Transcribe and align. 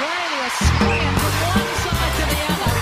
Australia 0.00 0.48
swinging 0.48 1.14
from 1.20 1.34
one 1.44 1.68
side 1.84 2.12
to 2.16 2.24
the 2.32 2.40
other. 2.48 2.72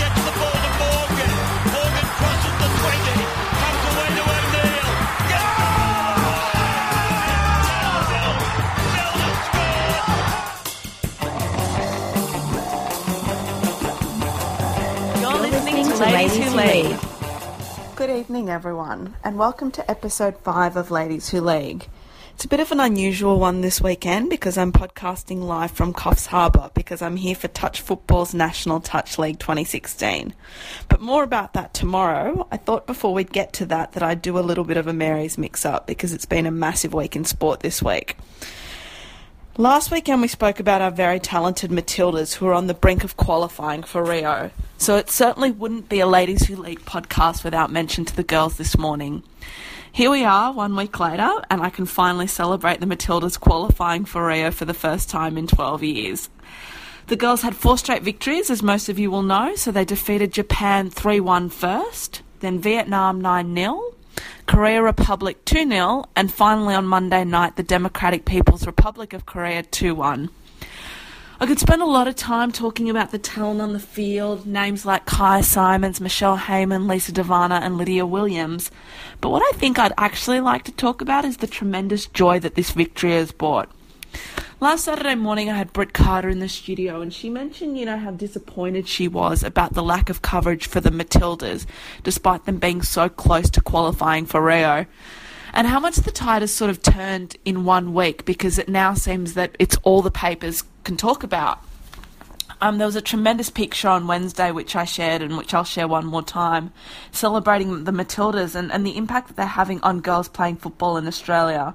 Gets 0.00 0.20
the 0.24 0.32
ball 0.40 0.56
to 0.56 0.70
Morgan. 0.80 1.32
Morgan 1.76 2.08
crosses 2.16 2.56
the 2.60 2.68
20. 2.80 3.12
Comes 3.60 3.84
away 3.92 4.08
to 4.16 4.22
O'Neill. 4.24 4.88
You're 15.20 15.40
listening 15.42 15.84
to 15.84 15.94
Ladies 16.00 16.36
Who 16.38 16.56
League. 16.56 16.98
Good 17.96 18.08
evening, 18.08 18.48
everyone, 18.48 19.14
and 19.22 19.38
welcome 19.38 19.70
to 19.72 19.90
episode 19.90 20.38
5 20.38 20.76
of 20.76 20.90
Ladies 20.90 21.28
Who 21.28 21.42
League. 21.42 21.86
It's 22.40 22.46
a 22.46 22.48
bit 22.48 22.60
of 22.60 22.72
an 22.72 22.80
unusual 22.80 23.38
one 23.38 23.60
this 23.60 23.82
weekend 23.82 24.30
because 24.30 24.56
I'm 24.56 24.72
podcasting 24.72 25.42
live 25.42 25.72
from 25.72 25.92
Coffs 25.92 26.24
Harbour 26.24 26.70
because 26.72 27.02
I'm 27.02 27.16
here 27.16 27.34
for 27.34 27.48
Touch 27.48 27.82
Football's 27.82 28.32
National 28.32 28.80
Touch 28.80 29.18
League 29.18 29.38
2016. 29.38 30.32
But 30.88 31.02
more 31.02 31.22
about 31.22 31.52
that 31.52 31.74
tomorrow. 31.74 32.48
I 32.50 32.56
thought 32.56 32.86
before 32.86 33.12
we'd 33.12 33.30
get 33.30 33.52
to 33.52 33.66
that 33.66 33.92
that 33.92 34.02
I'd 34.02 34.22
do 34.22 34.38
a 34.38 34.40
little 34.40 34.64
bit 34.64 34.78
of 34.78 34.86
a 34.86 34.94
Mary's 34.94 35.36
mix 35.36 35.66
up 35.66 35.86
because 35.86 36.14
it's 36.14 36.24
been 36.24 36.46
a 36.46 36.50
massive 36.50 36.94
week 36.94 37.14
in 37.14 37.26
sport 37.26 37.60
this 37.60 37.82
week. 37.82 38.16
Last 39.58 39.90
weekend 39.90 40.22
we 40.22 40.28
spoke 40.28 40.60
about 40.60 40.80
our 40.80 40.90
very 40.90 41.20
talented 41.20 41.70
Matildas 41.70 42.36
who 42.36 42.46
are 42.46 42.54
on 42.54 42.68
the 42.68 42.72
brink 42.72 43.04
of 43.04 43.18
qualifying 43.18 43.82
for 43.82 44.02
Rio. 44.02 44.50
So 44.78 44.96
it 44.96 45.10
certainly 45.10 45.50
wouldn't 45.50 45.90
be 45.90 46.00
a 46.00 46.06
Ladies 46.06 46.46
Who 46.46 46.56
League 46.56 46.86
podcast 46.86 47.44
without 47.44 47.70
mention 47.70 48.06
to 48.06 48.16
the 48.16 48.22
girls 48.22 48.56
this 48.56 48.78
morning. 48.78 49.24
Here 49.92 50.10
we 50.10 50.24
are, 50.24 50.52
one 50.52 50.76
week 50.76 51.00
later, 51.00 51.28
and 51.50 51.60
I 51.60 51.68
can 51.68 51.84
finally 51.84 52.28
celebrate 52.28 52.78
the 52.78 52.86
Matildas 52.86 53.38
qualifying 53.38 54.04
for 54.04 54.24
Rio 54.24 54.52
for 54.52 54.64
the 54.64 54.72
first 54.72 55.10
time 55.10 55.36
in 55.36 55.48
12 55.48 55.82
years. 55.82 56.30
The 57.08 57.16
girls 57.16 57.42
had 57.42 57.56
four 57.56 57.76
straight 57.76 58.04
victories, 58.04 58.50
as 58.50 58.62
most 58.62 58.88
of 58.88 59.00
you 59.00 59.10
will 59.10 59.24
know, 59.24 59.56
so 59.56 59.72
they 59.72 59.84
defeated 59.84 60.32
Japan 60.32 60.90
3 60.90 61.18
1 61.18 61.48
first, 61.48 62.22
then 62.38 62.60
Vietnam 62.60 63.20
9 63.20 63.52
0, 63.56 63.94
Korea 64.46 64.80
Republic 64.80 65.44
2 65.44 65.68
0, 65.68 66.04
and 66.14 66.32
finally 66.32 66.74
on 66.74 66.86
Monday 66.86 67.24
night, 67.24 67.56
the 67.56 67.64
Democratic 67.64 68.24
People's 68.24 68.66
Republic 68.66 69.12
of 69.12 69.26
Korea 69.26 69.64
2 69.64 69.96
1. 69.96 70.30
I 71.42 71.46
could 71.46 71.58
spend 71.58 71.80
a 71.80 71.86
lot 71.86 72.06
of 72.06 72.16
time 72.16 72.52
talking 72.52 72.90
about 72.90 73.12
the 73.12 73.18
talent 73.18 73.62
on 73.62 73.72
the 73.72 73.80
field, 73.80 74.44
names 74.44 74.84
like 74.84 75.06
Kyah 75.06 75.42
Simon, 75.42 75.94
Michelle 75.98 76.36
Heyman, 76.36 76.86
Lisa 76.86 77.12
De 77.12 77.22
Vanna, 77.22 77.60
and 77.62 77.78
Lydia 77.78 78.04
Williams. 78.04 78.70
But 79.22 79.30
what 79.30 79.42
I 79.42 79.56
think 79.56 79.78
I'd 79.78 79.94
actually 79.96 80.40
like 80.40 80.64
to 80.64 80.72
talk 80.72 81.00
about 81.00 81.24
is 81.24 81.38
the 81.38 81.46
tremendous 81.46 82.04
joy 82.04 82.40
that 82.40 82.56
this 82.56 82.72
victory 82.72 83.12
has 83.12 83.32
brought. 83.32 83.70
Last 84.60 84.84
Saturday 84.84 85.14
morning, 85.14 85.48
I 85.48 85.56
had 85.56 85.72
Britt 85.72 85.94
Carter 85.94 86.28
in 86.28 86.40
the 86.40 86.48
studio, 86.48 87.00
and 87.00 87.10
she 87.10 87.30
mentioned, 87.30 87.78
you 87.78 87.86
know, 87.86 87.96
how 87.96 88.10
disappointed 88.10 88.86
she 88.86 89.08
was 89.08 89.42
about 89.42 89.72
the 89.72 89.82
lack 89.82 90.10
of 90.10 90.20
coverage 90.20 90.66
for 90.66 90.82
the 90.82 90.90
Matildas, 90.90 91.64
despite 92.02 92.44
them 92.44 92.58
being 92.58 92.82
so 92.82 93.08
close 93.08 93.48
to 93.48 93.62
qualifying 93.62 94.26
for 94.26 94.42
Rio 94.42 94.84
and 95.52 95.66
how 95.66 95.80
much 95.80 95.96
the 95.96 96.10
tide 96.10 96.42
has 96.42 96.52
sort 96.52 96.70
of 96.70 96.82
turned 96.82 97.36
in 97.44 97.64
one 97.64 97.92
week 97.92 98.24
because 98.24 98.58
it 98.58 98.68
now 98.68 98.94
seems 98.94 99.34
that 99.34 99.56
it's 99.58 99.76
all 99.82 100.02
the 100.02 100.10
papers 100.10 100.62
can 100.84 100.96
talk 100.96 101.22
about. 101.22 101.60
Um, 102.62 102.76
there 102.76 102.86
was 102.86 102.96
a 102.96 103.00
tremendous 103.00 103.48
picture 103.48 103.88
on 103.88 104.06
Wednesday, 104.06 104.50
which 104.50 104.76
I 104.76 104.84
shared 104.84 105.22
and 105.22 105.38
which 105.38 105.54
I'll 105.54 105.64
share 105.64 105.88
one 105.88 106.04
more 106.04 106.22
time, 106.22 106.72
celebrating 107.10 107.84
the 107.84 107.92
Matildas 107.92 108.54
and, 108.54 108.70
and 108.70 108.84
the 108.84 108.96
impact 108.98 109.28
that 109.28 109.36
they're 109.36 109.46
having 109.46 109.80
on 109.80 110.00
girls 110.00 110.28
playing 110.28 110.56
football 110.56 110.98
in 110.98 111.06
Australia. 111.06 111.74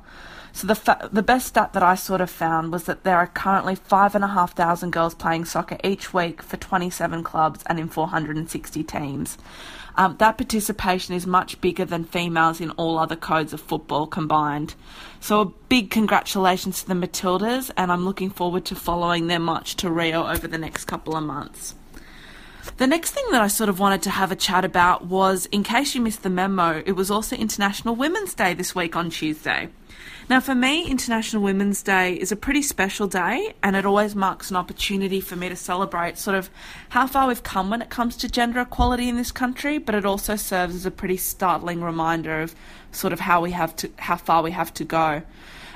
So 0.56 0.68
the 0.68 0.76
fa- 0.76 1.10
the 1.12 1.22
best 1.22 1.48
stat 1.48 1.74
that 1.74 1.84
I 1.84 1.96
sort 1.96 2.22
of 2.22 2.30
found 2.30 2.72
was 2.72 2.86
that 2.86 3.04
there 3.04 3.18
are 3.18 3.28
currently 3.28 3.76
five 3.76 4.16
and 4.16 4.24
a 4.24 4.28
half 4.28 4.56
thousand 4.56 4.92
girls 4.92 5.14
playing 5.14 5.44
soccer 5.44 5.78
each 5.84 6.14
week 6.14 6.42
for 6.42 6.56
27 6.56 7.24
clubs 7.26 7.62
and 7.66 7.78
in 7.78 7.90
460 7.90 8.82
teams. 8.84 9.38
Um, 9.98 10.16
that 10.20 10.38
participation 10.38 11.14
is 11.14 11.28
much 11.28 11.60
bigger 11.60 11.84
than 11.84 12.06
females 12.06 12.62
in 12.62 12.72
all 12.72 12.98
other 12.98 13.18
codes 13.18 13.52
of 13.52 13.60
football 13.60 14.08
combined. 14.08 14.76
So 15.20 15.42
a 15.42 15.46
big 15.46 15.92
congratulations 15.92 16.84
to 16.84 16.88
the 16.88 16.94
Matildas, 16.94 17.70
and 17.76 17.92
I'm 17.92 18.06
looking 18.06 18.30
forward 18.30 18.64
to 18.66 18.76
following 18.76 19.28
their 19.28 19.40
march 19.40 19.76
to 19.78 19.92
Rio 19.92 20.26
over 20.26 20.48
the 20.48 20.58
next 20.58 20.86
couple 20.86 21.18
of 21.18 21.24
months. 21.26 21.76
The 22.78 22.88
next 22.88 23.12
thing 23.12 23.24
that 23.32 23.42
I 23.42 23.48
sort 23.48 23.70
of 23.70 23.80
wanted 23.80 24.02
to 24.02 24.10
have 24.10 24.32
a 24.32 24.36
chat 24.36 24.66
about 24.66 25.06
was, 25.06 25.46
in 25.48 25.64
case 25.64 25.96
you 25.96 26.02
missed 26.02 26.24
the 26.24 26.30
memo, 26.30 26.84
it 26.86 26.92
was 26.92 27.10
also 27.10 27.36
International 27.36 27.96
Women's 27.96 28.34
Day 28.34 28.54
this 28.54 28.76
week 28.76 28.98
on 28.98 29.10
Tuesday. 29.10 29.70
Now, 30.30 30.40
for 30.40 30.56
me, 30.56 30.86
International 30.86 31.42
Women's 31.42 31.82
Day 31.84 32.16
is 32.16 32.32
a 32.32 32.36
pretty 32.36 32.64
special 32.64 33.08
day, 33.08 33.54
and 33.64 33.76
it 33.76 33.86
always 33.86 34.16
marks 34.16 34.50
an 34.50 34.58
opportunity 34.58 35.22
for 35.22 35.36
me 35.36 35.48
to 35.48 35.56
celebrate 35.56 36.18
sort 36.18 36.36
of 36.36 36.50
how 36.90 37.08
far 37.08 37.28
we've 37.28 37.44
come 37.44 37.70
when 37.70 37.82
it 37.82 37.90
comes 37.90 38.18
to 38.18 38.28
gender 38.28 38.60
equality 38.60 39.08
in 39.08 39.16
this 39.16 39.32
country, 39.32 39.78
but 39.78 39.96
it 39.96 40.06
also 40.06 40.36
serves 40.36 40.76
as 40.76 40.86
a 40.86 40.92
pretty 40.92 41.18
startling 41.18 41.82
reminder 41.82 42.42
of 42.42 42.56
sort 42.92 43.14
of 43.14 43.22
how 43.22 43.40
we 43.40 43.52
have 43.52 43.76
to, 43.78 43.92
how 44.00 44.18
far 44.18 44.42
we 44.42 44.52
have 44.52 44.74
to 44.74 44.84
go. 44.84 45.22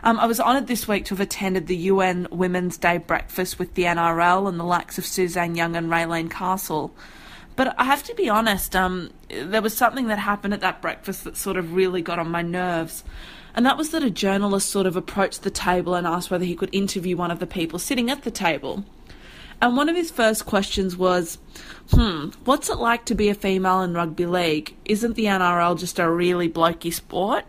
Um, 0.04 0.20
I 0.20 0.26
was 0.26 0.40
honoured 0.40 0.68
this 0.68 0.88
week 0.88 1.06
to 1.06 1.10
have 1.10 1.20
attended 1.20 1.68
the 1.68 1.76
UN 1.76 2.28
Women's 2.32 2.78
Day 2.78 2.98
breakfast 2.98 3.60
with 3.60 3.74
the 3.74 3.84
NRL 3.84 4.48
and 4.48 4.60
the 4.60 4.64
likes 4.64 4.98
of 4.98 5.06
Suzanne 5.06 5.56
Young 5.56 5.76
and 5.76 5.90
Raelene 5.90 6.32
Castle. 6.32 6.94
But 7.56 7.76
I 7.78 7.84
have 7.84 8.04
to 8.04 8.16
be 8.16 8.30
honest, 8.30 8.76
um, 8.76 9.12
there 9.30 9.62
was 9.62 9.76
something 9.76 10.08
that 10.08 10.20
happened 10.20 10.54
at 10.54 10.62
that 10.62 10.82
breakfast 10.82 11.26
that 11.26 11.36
sort 11.36 11.58
of 11.58 11.74
really 11.74 12.02
got 12.02 12.18
on 12.18 12.32
my 12.32 12.42
nerves. 12.42 13.04
And 13.54 13.66
that 13.66 13.78
was 13.78 13.90
that 13.90 14.04
a 14.04 14.10
journalist 14.10 14.70
sort 14.70 14.88
of 14.88 14.96
approached 14.96 15.44
the 15.44 15.50
table 15.50 15.96
and 15.96 16.08
asked 16.08 16.32
whether 16.32 16.46
he 16.46 16.56
could 16.56 16.74
interview 16.74 17.18
one 17.18 17.32
of 17.32 17.40
the 17.40 17.48
people 17.48 17.78
sitting 17.78 18.10
at 18.10 18.24
the 18.24 18.32
table. 18.32 18.86
And 19.62 19.76
one 19.76 19.90
of 19.90 19.96
his 19.98 20.10
first 20.10 20.46
questions 20.46 20.96
was, 20.96 21.38
hmm, 21.92 22.30
what's 22.46 22.70
it 22.70 22.78
like 22.78 23.04
to 23.06 23.16
be 23.16 23.28
a 23.28 23.36
female 23.36 23.82
in 23.82 23.94
rugby 23.94 24.26
league? 24.26 24.76
Isn't 24.86 25.16
the 25.16 25.26
NRL 25.26 25.78
just 25.78 26.00
a 26.00 26.10
really 26.10 26.48
blokey 26.48 26.94
sport? 26.94 27.44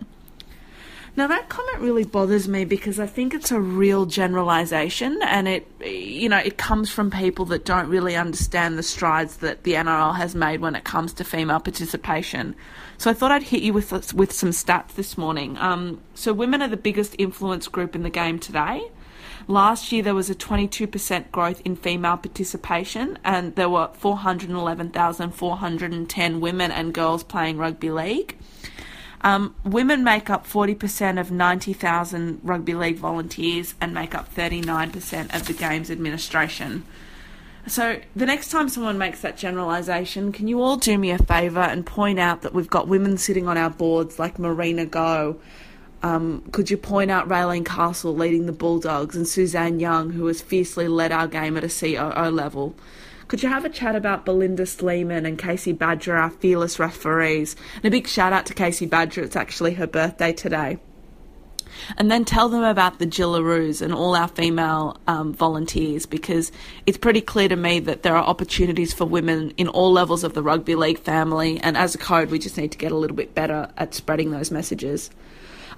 Now 1.21 1.27
that 1.27 1.51
comment 1.51 1.81
really 1.81 2.05
bothers 2.05 2.49
me 2.49 2.65
because 2.65 2.99
I 2.99 3.07
think 3.07 3.35
it's 3.35 3.53
a 3.53 3.61
real 3.61 4.07
generalization 4.07 5.21
and 5.21 5.47
it 5.47 5.71
you 5.85 6.31
know 6.31 6.39
it 6.39 6.57
comes 6.57 6.89
from 6.89 7.11
people 7.11 7.45
that 7.53 7.67
don't 7.67 7.91
really 7.91 8.17
understand 8.17 8.79
the 8.79 8.83
strides 8.83 9.37
that 9.37 9.65
the 9.65 9.75
NRL 9.75 10.17
has 10.17 10.35
made 10.35 10.63
when 10.63 10.75
it 10.75 10.85
comes 10.85 11.13
to 11.13 11.23
female 11.23 11.61
participation. 11.61 12.57
So 12.97 13.11
I 13.11 13.13
thought 13.13 13.33
I'd 13.33 13.43
hit 13.43 13.61
you 13.61 13.75
with 13.75 14.15
with 14.15 14.33
some 14.33 14.49
stats 14.49 14.95
this 14.95 15.19
morning. 15.19 15.59
Um, 15.59 16.01
so 16.15 16.33
women 16.33 16.63
are 16.63 16.69
the 16.69 16.79
biggest 16.79 17.15
influence 17.19 17.69
group 17.69 17.95
in 17.95 18.03
the 18.03 18.09
game 18.09 18.39
today. 18.39 18.91
Last 19.47 19.93
year 19.93 20.03
there 20.03 20.15
was 20.15 20.31
a 20.31 20.35
22% 20.35 21.31
growth 21.33 21.61
in 21.67 21.77
female 21.77 22.17
participation 22.17 23.19
and 23.25 23.55
there 23.57 23.69
were 23.69 23.91
411,410 23.93 26.41
women 26.41 26.71
and 26.71 26.95
girls 26.95 27.23
playing 27.25 27.59
rugby 27.59 27.91
league. 27.91 28.39
Um, 29.23 29.55
women 29.65 30.03
make 30.03 30.31
up 30.31 30.47
40% 30.47 31.21
of 31.21 31.31
90,000 31.31 32.41
rugby 32.43 32.75
league 32.75 32.97
volunteers 32.97 33.75
and 33.81 33.93
make 33.93 34.15
up 34.15 34.35
39% 34.35 35.35
of 35.35 35.47
the 35.47 35.53
game's 35.53 35.91
administration. 35.91 36.85
So, 37.67 38.01
the 38.17 38.25
next 38.25 38.51
time 38.51 38.71
someone 38.71 38.97
makes 38.97 39.21
that 39.21 39.37
generalisation, 39.37 40.33
can 40.33 40.49
you 40.49 40.63
all 40.63 40.77
do 40.77 40.97
me 40.97 41.11
a 41.11 41.19
favour 41.19 41.61
and 41.61 41.85
point 41.85 42.19
out 42.19 42.41
that 42.43 42.55
we've 42.55 42.71
got 42.71 42.89
women 42.89 43.19
sitting 43.19 43.47
on 43.47 43.59
our 43.59 43.69
boards 43.69 44.19
like 44.19 44.39
Marina 44.39 44.87
Go? 44.87 45.39
Um, 46.03 46.43
could 46.53 46.71
you 46.71 46.79
point 46.79 47.11
out 47.11 47.29
Raelene 47.29 47.67
Castle 47.67 48.15
leading 48.15 48.47
the 48.47 48.53
Bulldogs 48.53 49.15
and 49.15 49.29
Suzanne 49.29 49.79
Young, 49.79 50.11
who 50.11 50.27
has 50.27 50.41
fiercely 50.41 50.89
led 50.89 51.13
our 51.13 51.29
game 51.29 51.59
at 51.59 51.65
a 51.65 51.69
COO 51.69 52.31
level? 52.31 52.75
Could 53.31 53.45
you 53.45 53.49
have 53.49 53.65
a 53.65 53.69
chat 53.69 53.95
about 53.95 54.25
Belinda 54.25 54.67
Sleeman 54.67 55.25
and 55.25 55.39
Kasey 55.39 55.73
Badger, 55.73 56.17
our 56.17 56.31
fearless 56.31 56.81
referees? 56.81 57.55
And 57.77 57.85
a 57.85 57.91
big 57.93 58.09
shout 58.09 58.33
out 58.33 58.45
to 58.47 58.55
Kasey 58.55 58.91
Badger, 58.91 59.23
it's 59.23 59.37
actually 59.37 59.75
her 59.75 59.87
birthday 59.87 60.33
today. 60.33 60.81
And 61.97 62.11
then 62.11 62.25
tell 62.25 62.49
them 62.49 62.65
about 62.65 62.99
the 62.99 63.07
Jillaroos 63.07 63.83
and 63.83 63.95
all 63.95 64.17
our 64.17 64.27
female 64.27 64.97
um, 65.07 65.33
volunteers 65.33 66.07
because 66.07 66.51
it's 66.87 66.99
pretty 66.99 67.21
clear 67.21 67.49
to 67.49 67.55
me 67.55 67.79
that 67.79 68.03
there 68.03 68.17
are 68.17 68.25
opportunities 68.25 68.93
for 68.93 69.05
women 69.05 69.53
in 69.57 69.69
all 69.69 69.93
levels 69.93 70.25
of 70.25 70.35
the 70.35 70.43
rugby 70.43 70.75
league 70.75 70.99
family. 70.99 71.61
And 71.61 71.77
as 71.77 71.95
a 71.95 71.99
code, 71.99 72.33
we 72.33 72.41
just 72.41 72.57
need 72.57 72.73
to 72.73 72.79
get 72.79 72.91
a 72.91 72.97
little 72.97 73.17
bit 73.17 73.33
better 73.33 73.71
at 73.77 73.95
spreading 73.95 74.33
those 74.33 74.51
messages. 74.51 75.09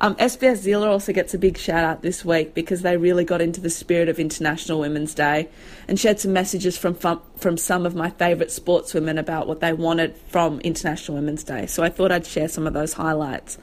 Um, 0.04 0.16
SBS 0.16 0.64
Zela 0.64 0.88
also 0.88 1.12
gets 1.12 1.32
a 1.32 1.38
big 1.38 1.56
shout 1.56 1.84
out 1.84 2.02
this 2.02 2.24
week 2.24 2.54
because 2.54 2.82
they 2.82 2.96
really 2.96 3.24
got 3.24 3.40
into 3.40 3.60
the 3.60 3.70
spirit 3.70 4.08
of 4.08 4.18
International 4.18 4.80
Women's 4.80 5.14
Day 5.14 5.48
and 5.86 5.98
shared 5.98 6.18
some 6.18 6.32
messages 6.32 6.76
from 6.76 6.96
from 7.36 7.56
some 7.56 7.86
of 7.86 7.94
my 7.94 8.10
favourite 8.10 8.48
sportswomen 8.48 9.16
about 9.16 9.46
what 9.46 9.60
they 9.60 9.72
wanted 9.72 10.16
from 10.26 10.58
International 10.62 11.18
Women's 11.18 11.44
Day. 11.44 11.66
So 11.66 11.84
I 11.84 11.88
thought 11.88 12.10
I'd 12.10 12.26
share 12.26 12.48
some 12.48 12.66
of 12.66 12.72
those 12.72 12.94
highlights. 12.94 13.58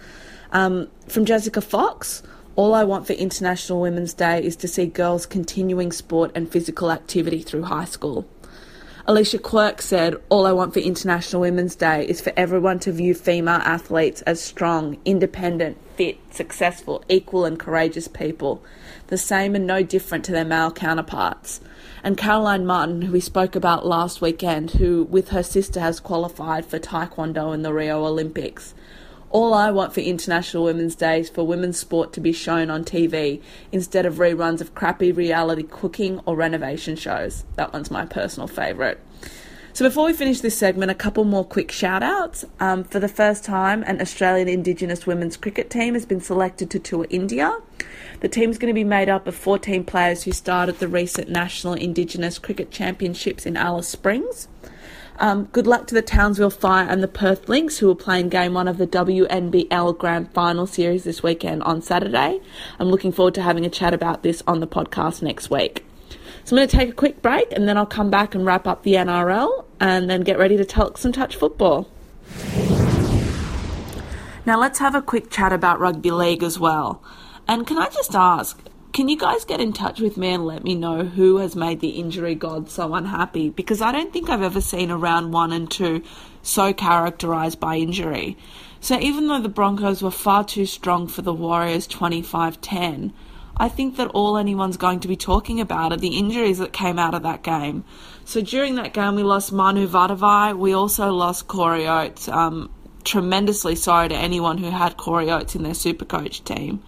Um, 0.53 0.87
from 1.09 1.25
Jessica 1.25 1.59
Fox, 1.59 2.23
all 2.55 2.73
I 2.73 2.85
want 2.85 3.05
for 3.05 3.13
International 3.13 3.81
Women's 3.81 4.13
Day 4.13 4.41
is 4.41 4.55
to 4.57 4.67
see 4.69 4.85
girls 4.85 5.25
continuing 5.25 5.91
sport 5.91 6.31
and 6.35 6.49
physical 6.49 6.89
activity 6.89 7.41
through 7.41 7.63
high 7.63 7.83
school. 7.83 8.25
Alicia 9.09 9.39
Quirk 9.39 9.81
said, 9.81 10.17
All 10.29 10.45
I 10.45 10.51
want 10.51 10.71
for 10.71 10.81
International 10.81 11.41
Women's 11.41 11.75
Day 11.75 12.05
is 12.07 12.21
for 12.21 12.31
everyone 12.37 12.77
to 12.81 12.91
view 12.91 13.15
female 13.15 13.55
athletes 13.55 14.21
as 14.21 14.39
strong, 14.39 14.99
independent, 15.03 15.77
fit, 15.95 16.19
successful, 16.29 17.03
equal, 17.09 17.43
and 17.43 17.57
courageous 17.57 18.07
people, 18.07 18.63
the 19.07 19.17
same 19.17 19.55
and 19.55 19.65
no 19.65 19.81
different 19.81 20.25
to 20.25 20.31
their 20.31 20.45
male 20.45 20.69
counterparts. 20.71 21.59
And 22.03 22.19
Caroline 22.19 22.67
Marton, 22.67 23.01
who 23.01 23.11
we 23.11 23.19
spoke 23.19 23.55
about 23.55 23.83
last 23.83 24.21
weekend, 24.21 24.69
who 24.73 25.05
with 25.05 25.29
her 25.29 25.41
sister 25.41 25.79
has 25.79 25.99
qualified 25.99 26.67
for 26.67 26.77
Taekwondo 26.77 27.51
in 27.51 27.63
the 27.63 27.73
Rio 27.73 28.05
Olympics. 28.05 28.75
All 29.31 29.53
I 29.53 29.69
want 29.69 29.93
for 29.93 29.99
International 29.99 30.63
Women's 30.63 30.95
Day 30.95 31.19
is 31.19 31.29
for 31.29 31.45
women's 31.45 31.77
sport 31.77 32.13
to 32.13 32.19
be 32.19 32.31
shown 32.31 32.71
on 32.71 32.83
TV 32.83 33.41
instead 33.71 34.07
of 34.07 34.15
reruns 34.15 34.59
of 34.59 34.73
crappy 34.73 35.11
reality 35.11 35.61
cooking 35.61 36.19
or 36.25 36.35
renovation 36.35 36.95
shows. 36.95 37.43
That 37.55 37.71
one's 37.71 37.91
my 37.91 38.07
personal 38.07 38.47
favourite. 38.47 38.97
So 39.71 39.85
before 39.85 40.05
we 40.05 40.13
finish 40.13 40.41
this 40.41 40.57
segment, 40.57 40.89
a 40.89 40.95
couple 40.95 41.25
more 41.25 41.45
quick 41.45 41.71
shout 41.71 42.01
outs. 42.01 42.43
Um, 42.59 42.83
for 42.83 42.99
the 42.99 43.07
first 43.07 43.43
time, 43.43 43.83
an 43.83 44.01
Australian 44.01 44.47
Indigenous 44.47 45.05
women's 45.05 45.37
cricket 45.37 45.69
team 45.69 45.93
has 45.93 46.07
been 46.07 46.21
selected 46.21 46.71
to 46.71 46.79
tour 46.79 47.05
India. 47.11 47.55
The 48.21 48.29
team's 48.29 48.57
going 48.57 48.73
to 48.73 48.77
be 48.77 48.83
made 48.83 49.09
up 49.09 49.27
of 49.27 49.35
14 49.35 49.83
players 49.83 50.23
who 50.23 50.31
started 50.31 50.79
the 50.79 50.87
recent 50.87 51.29
National 51.29 51.75
Indigenous 51.75 52.39
Cricket 52.39 52.71
Championships 52.71 53.45
in 53.45 53.55
Alice 53.55 53.87
Springs. 53.87 54.47
Um, 55.21 55.49
good 55.51 55.67
luck 55.67 55.85
to 55.87 55.95
the 55.95 56.01
Townsville 56.01 56.49
Fire 56.49 56.87
and 56.87 57.03
the 57.03 57.07
Perth 57.07 57.49
Lynx, 57.49 57.79
who 57.79 57.91
are 57.91 57.95
playing 57.95 58.29
game 58.29 58.53
one 58.53 58.69
of 58.69 58.77
the 58.77 58.87
WNBL 58.87 59.97
Grand 59.97 60.31
Final 60.31 60.65
Series 60.65 61.03
this 61.03 61.21
weekend 61.21 61.61
on 61.63 61.81
Saturday. 61.81 62.39
I'm 62.79 62.87
looking 62.87 63.11
forward 63.11 63.33
to 63.35 63.41
having 63.41 63.65
a 63.65 63.69
chat 63.69 63.93
about 63.93 64.23
this 64.23 64.41
on 64.47 64.61
the 64.61 64.67
podcast 64.67 65.21
next 65.21 65.49
week. 65.49 65.85
So 66.45 66.55
I'm 66.55 66.59
going 66.59 66.69
to 66.69 66.77
take 66.77 66.89
a 66.89 66.93
quick 66.93 67.21
break 67.21 67.51
and 67.51 67.67
then 67.67 67.77
I'll 67.77 67.85
come 67.85 68.09
back 68.09 68.33
and 68.33 68.45
wrap 68.45 68.65
up 68.65 68.83
the 68.83 68.93
NRL 68.93 69.65
and 69.81 70.09
then 70.09 70.21
get 70.21 70.39
ready 70.39 70.55
to 70.55 70.63
talk 70.63 70.97
some 70.97 71.11
touch 71.11 71.35
football. 71.35 71.89
Now 74.45 74.57
let's 74.57 74.79
have 74.79 74.95
a 74.95 75.01
quick 75.01 75.29
chat 75.29 75.51
about 75.51 75.81
rugby 75.81 76.11
league 76.11 76.43
as 76.43 76.57
well. 76.57 77.03
And 77.45 77.67
can 77.67 77.77
I 77.77 77.89
just 77.89 78.15
ask, 78.15 78.57
can 78.91 79.07
you 79.07 79.17
guys 79.17 79.45
get 79.45 79.61
in 79.61 79.73
touch 79.73 79.99
with 79.99 80.17
me 80.17 80.33
and 80.33 80.45
let 80.45 80.63
me 80.63 80.75
know 80.75 81.03
who 81.03 81.37
has 81.37 81.55
made 81.55 81.79
the 81.79 81.89
injury 81.89 82.35
god 82.35 82.69
so 82.69 82.93
unhappy? 82.93 83.49
Because 83.49 83.81
I 83.81 83.91
don't 83.91 84.11
think 84.11 84.29
I've 84.29 84.41
ever 84.41 84.61
seen 84.61 84.89
a 84.89 84.97
round 84.97 85.31
one 85.31 85.51
and 85.51 85.69
two 85.69 86.01
so 86.41 86.73
characterised 86.73 87.59
by 87.59 87.77
injury. 87.77 88.37
So 88.81 88.99
even 88.99 89.27
though 89.27 89.41
the 89.41 89.49
Broncos 89.49 90.01
were 90.01 90.11
far 90.11 90.43
too 90.43 90.65
strong 90.65 91.07
for 91.07 91.21
the 91.21 91.33
Warriors 91.33 91.85
25 91.85 92.61
10, 92.61 93.13
I 93.57 93.67
think 93.67 93.97
that 93.97 94.07
all 94.07 94.37
anyone's 94.37 94.77
going 94.77 95.01
to 95.01 95.07
be 95.07 95.17
talking 95.17 95.59
about 95.59 95.91
are 95.91 95.97
the 95.97 96.17
injuries 96.17 96.59
that 96.59 96.71
came 96.71 96.97
out 96.97 97.13
of 97.13 97.23
that 97.23 97.43
game. 97.43 97.83
So 98.23 98.41
during 98.41 98.75
that 98.75 98.93
game, 98.93 99.15
we 99.15 99.23
lost 99.23 99.51
Manu 99.51 99.87
Vatuvei. 99.87 100.57
We 100.57 100.73
also 100.73 101.11
lost 101.11 101.47
Corey 101.47 101.85
Oates. 101.85 102.29
Um, 102.29 102.71
tremendously 103.03 103.75
sorry 103.75 104.09
to 104.09 104.15
anyone 104.15 104.57
who 104.57 104.69
had 104.69 104.97
Corey 104.97 105.29
Oates 105.29 105.55
in 105.55 105.63
their 105.63 105.73
Supercoach 105.73 106.43
team. 106.43 106.81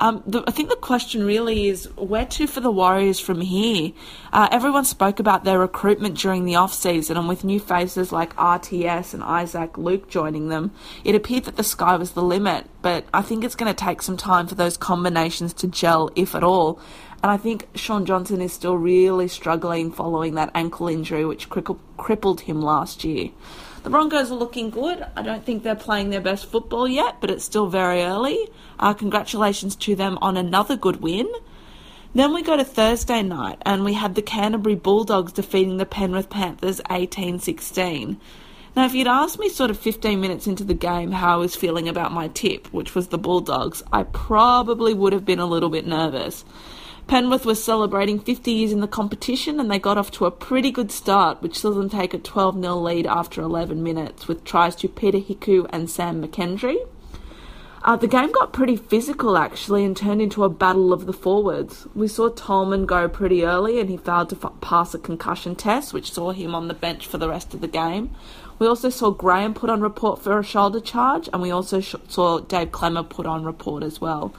Um, 0.00 0.22
the, 0.26 0.42
I 0.46 0.50
think 0.50 0.70
the 0.70 0.76
question 0.76 1.24
really 1.24 1.68
is 1.68 1.88
where 1.96 2.26
to 2.26 2.46
for 2.46 2.60
the 2.60 2.70
Warriors 2.70 3.20
from 3.20 3.40
here? 3.40 3.92
Uh, 4.32 4.48
everyone 4.50 4.84
spoke 4.84 5.20
about 5.20 5.44
their 5.44 5.58
recruitment 5.58 6.18
during 6.18 6.44
the 6.44 6.56
off-season, 6.56 7.16
and 7.16 7.28
with 7.28 7.44
new 7.44 7.60
faces 7.60 8.10
like 8.10 8.34
RTS 8.34 9.14
and 9.14 9.22
Isaac 9.22 9.78
Luke 9.78 10.08
joining 10.08 10.48
them, 10.48 10.72
it 11.04 11.14
appeared 11.14 11.44
that 11.44 11.56
the 11.56 11.62
sky 11.62 11.96
was 11.96 12.12
the 12.12 12.22
limit. 12.22 12.66
But 12.82 13.04
I 13.14 13.22
think 13.22 13.44
it's 13.44 13.54
going 13.54 13.72
to 13.72 13.84
take 13.84 14.02
some 14.02 14.16
time 14.16 14.48
for 14.48 14.56
those 14.56 14.76
combinations 14.76 15.52
to 15.54 15.68
gel, 15.68 16.10
if 16.16 16.34
at 16.34 16.42
all. 16.42 16.80
And 17.22 17.30
I 17.30 17.36
think 17.36 17.68
Shaun 17.74 18.04
Johnson 18.04 18.42
is 18.42 18.52
still 18.52 18.76
really 18.76 19.28
struggling 19.28 19.90
following 19.92 20.34
that 20.34 20.50
ankle 20.54 20.88
injury, 20.88 21.24
which 21.24 21.48
crippled 21.48 22.40
him 22.42 22.60
last 22.60 23.04
year. 23.04 23.30
The 23.84 23.90
Broncos 23.90 24.30
are 24.30 24.36
looking 24.36 24.70
good. 24.70 25.04
I 25.14 25.20
don't 25.20 25.44
think 25.44 25.62
they're 25.62 25.74
playing 25.74 26.08
their 26.08 26.22
best 26.22 26.46
football 26.46 26.88
yet, 26.88 27.16
but 27.20 27.30
it's 27.30 27.44
still 27.44 27.66
very 27.66 28.02
early. 28.02 28.48
Uh, 28.80 28.94
congratulations 28.94 29.76
to 29.76 29.94
them 29.94 30.16
on 30.22 30.38
another 30.38 30.74
good 30.74 31.02
win. 31.02 31.30
Then 32.14 32.32
we 32.32 32.42
go 32.42 32.56
to 32.56 32.64
Thursday 32.64 33.22
night, 33.22 33.60
and 33.60 33.84
we 33.84 33.92
had 33.92 34.14
the 34.14 34.22
Canterbury 34.22 34.74
Bulldogs 34.74 35.34
defeating 35.34 35.76
the 35.76 35.84
Penrith 35.84 36.30
Panthers 36.30 36.80
18 36.90 37.40
16. 37.40 38.18
Now, 38.74 38.86
if 38.86 38.94
you'd 38.94 39.06
asked 39.06 39.38
me 39.38 39.50
sort 39.50 39.70
of 39.70 39.78
15 39.78 40.18
minutes 40.18 40.46
into 40.46 40.64
the 40.64 40.72
game 40.72 41.12
how 41.12 41.34
I 41.34 41.36
was 41.36 41.54
feeling 41.54 41.86
about 41.86 42.10
my 42.10 42.28
tip, 42.28 42.68
which 42.68 42.94
was 42.94 43.08
the 43.08 43.18
Bulldogs, 43.18 43.82
I 43.92 44.04
probably 44.04 44.94
would 44.94 45.12
have 45.12 45.26
been 45.26 45.40
a 45.40 45.46
little 45.46 45.68
bit 45.68 45.86
nervous. 45.86 46.46
Penrith 47.06 47.44
was 47.44 47.62
celebrating 47.62 48.18
50 48.18 48.50
years 48.50 48.72
in 48.72 48.80
the 48.80 48.88
competition 48.88 49.60
and 49.60 49.70
they 49.70 49.78
got 49.78 49.98
off 49.98 50.10
to 50.12 50.24
a 50.24 50.30
pretty 50.30 50.70
good 50.70 50.90
start, 50.90 51.42
which 51.42 51.58
saw 51.58 51.70
them 51.70 51.90
take 51.90 52.14
a 52.14 52.18
12 52.18 52.60
0 52.60 52.76
lead 52.76 53.06
after 53.06 53.42
11 53.42 53.82
minutes 53.82 54.26
with 54.26 54.42
tries 54.44 54.74
to 54.76 54.88
Peter 54.88 55.18
Hiku 55.18 55.66
and 55.70 55.90
Sam 55.90 56.22
McKendry. 56.22 56.76
Uh, 57.82 57.96
the 57.96 58.08
game 58.08 58.32
got 58.32 58.54
pretty 58.54 58.76
physical 58.76 59.36
actually 59.36 59.84
and 59.84 59.94
turned 59.94 60.22
into 60.22 60.42
a 60.42 60.48
battle 60.48 60.94
of 60.94 61.04
the 61.04 61.12
forwards. 61.12 61.86
We 61.94 62.08
saw 62.08 62.30
Tolman 62.30 62.86
go 62.86 63.10
pretty 63.10 63.44
early 63.44 63.78
and 63.78 63.90
he 63.90 63.98
failed 63.98 64.30
to 64.30 64.38
f- 64.42 64.52
pass 64.62 64.94
a 64.94 64.98
concussion 64.98 65.54
test, 65.54 65.92
which 65.92 66.10
saw 66.10 66.32
him 66.32 66.54
on 66.54 66.68
the 66.68 66.74
bench 66.74 67.06
for 67.06 67.18
the 67.18 67.28
rest 67.28 67.52
of 67.52 67.60
the 67.60 67.68
game. 67.68 68.14
We 68.58 68.66
also 68.66 68.88
saw 68.88 69.10
Graham 69.10 69.52
put 69.52 69.68
on 69.68 69.82
report 69.82 70.22
for 70.22 70.38
a 70.38 70.42
shoulder 70.42 70.80
charge, 70.80 71.28
and 71.30 71.42
we 71.42 71.50
also 71.50 71.80
sh- 71.80 71.96
saw 72.08 72.40
Dave 72.40 72.70
Klemmer 72.70 73.06
put 73.06 73.26
on 73.26 73.44
report 73.44 73.82
as 73.82 74.00
well. 74.00 74.32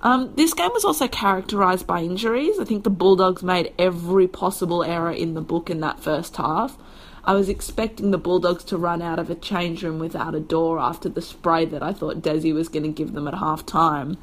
Um, 0.00 0.32
this 0.36 0.54
game 0.54 0.70
was 0.72 0.84
also 0.84 1.08
characterised 1.08 1.86
by 1.86 2.02
injuries. 2.02 2.58
I 2.60 2.64
think 2.64 2.84
the 2.84 2.90
Bulldogs 2.90 3.42
made 3.42 3.72
every 3.78 4.28
possible 4.28 4.84
error 4.84 5.10
in 5.10 5.34
the 5.34 5.40
book 5.40 5.70
in 5.70 5.80
that 5.80 6.00
first 6.00 6.36
half. 6.36 6.78
I 7.24 7.34
was 7.34 7.48
expecting 7.48 8.10
the 8.10 8.18
Bulldogs 8.18 8.64
to 8.64 8.78
run 8.78 9.02
out 9.02 9.18
of 9.18 9.28
a 9.28 9.34
change 9.34 9.82
room 9.82 9.98
without 9.98 10.34
a 10.34 10.40
door 10.40 10.78
after 10.78 11.08
the 11.08 11.20
spray 11.20 11.64
that 11.66 11.82
I 11.82 11.92
thought 11.92 12.22
Desi 12.22 12.54
was 12.54 12.68
going 12.68 12.84
to 12.84 12.88
give 12.88 13.12
them 13.12 13.28
at 13.28 13.34
half 13.34 13.66
time. 13.66 14.16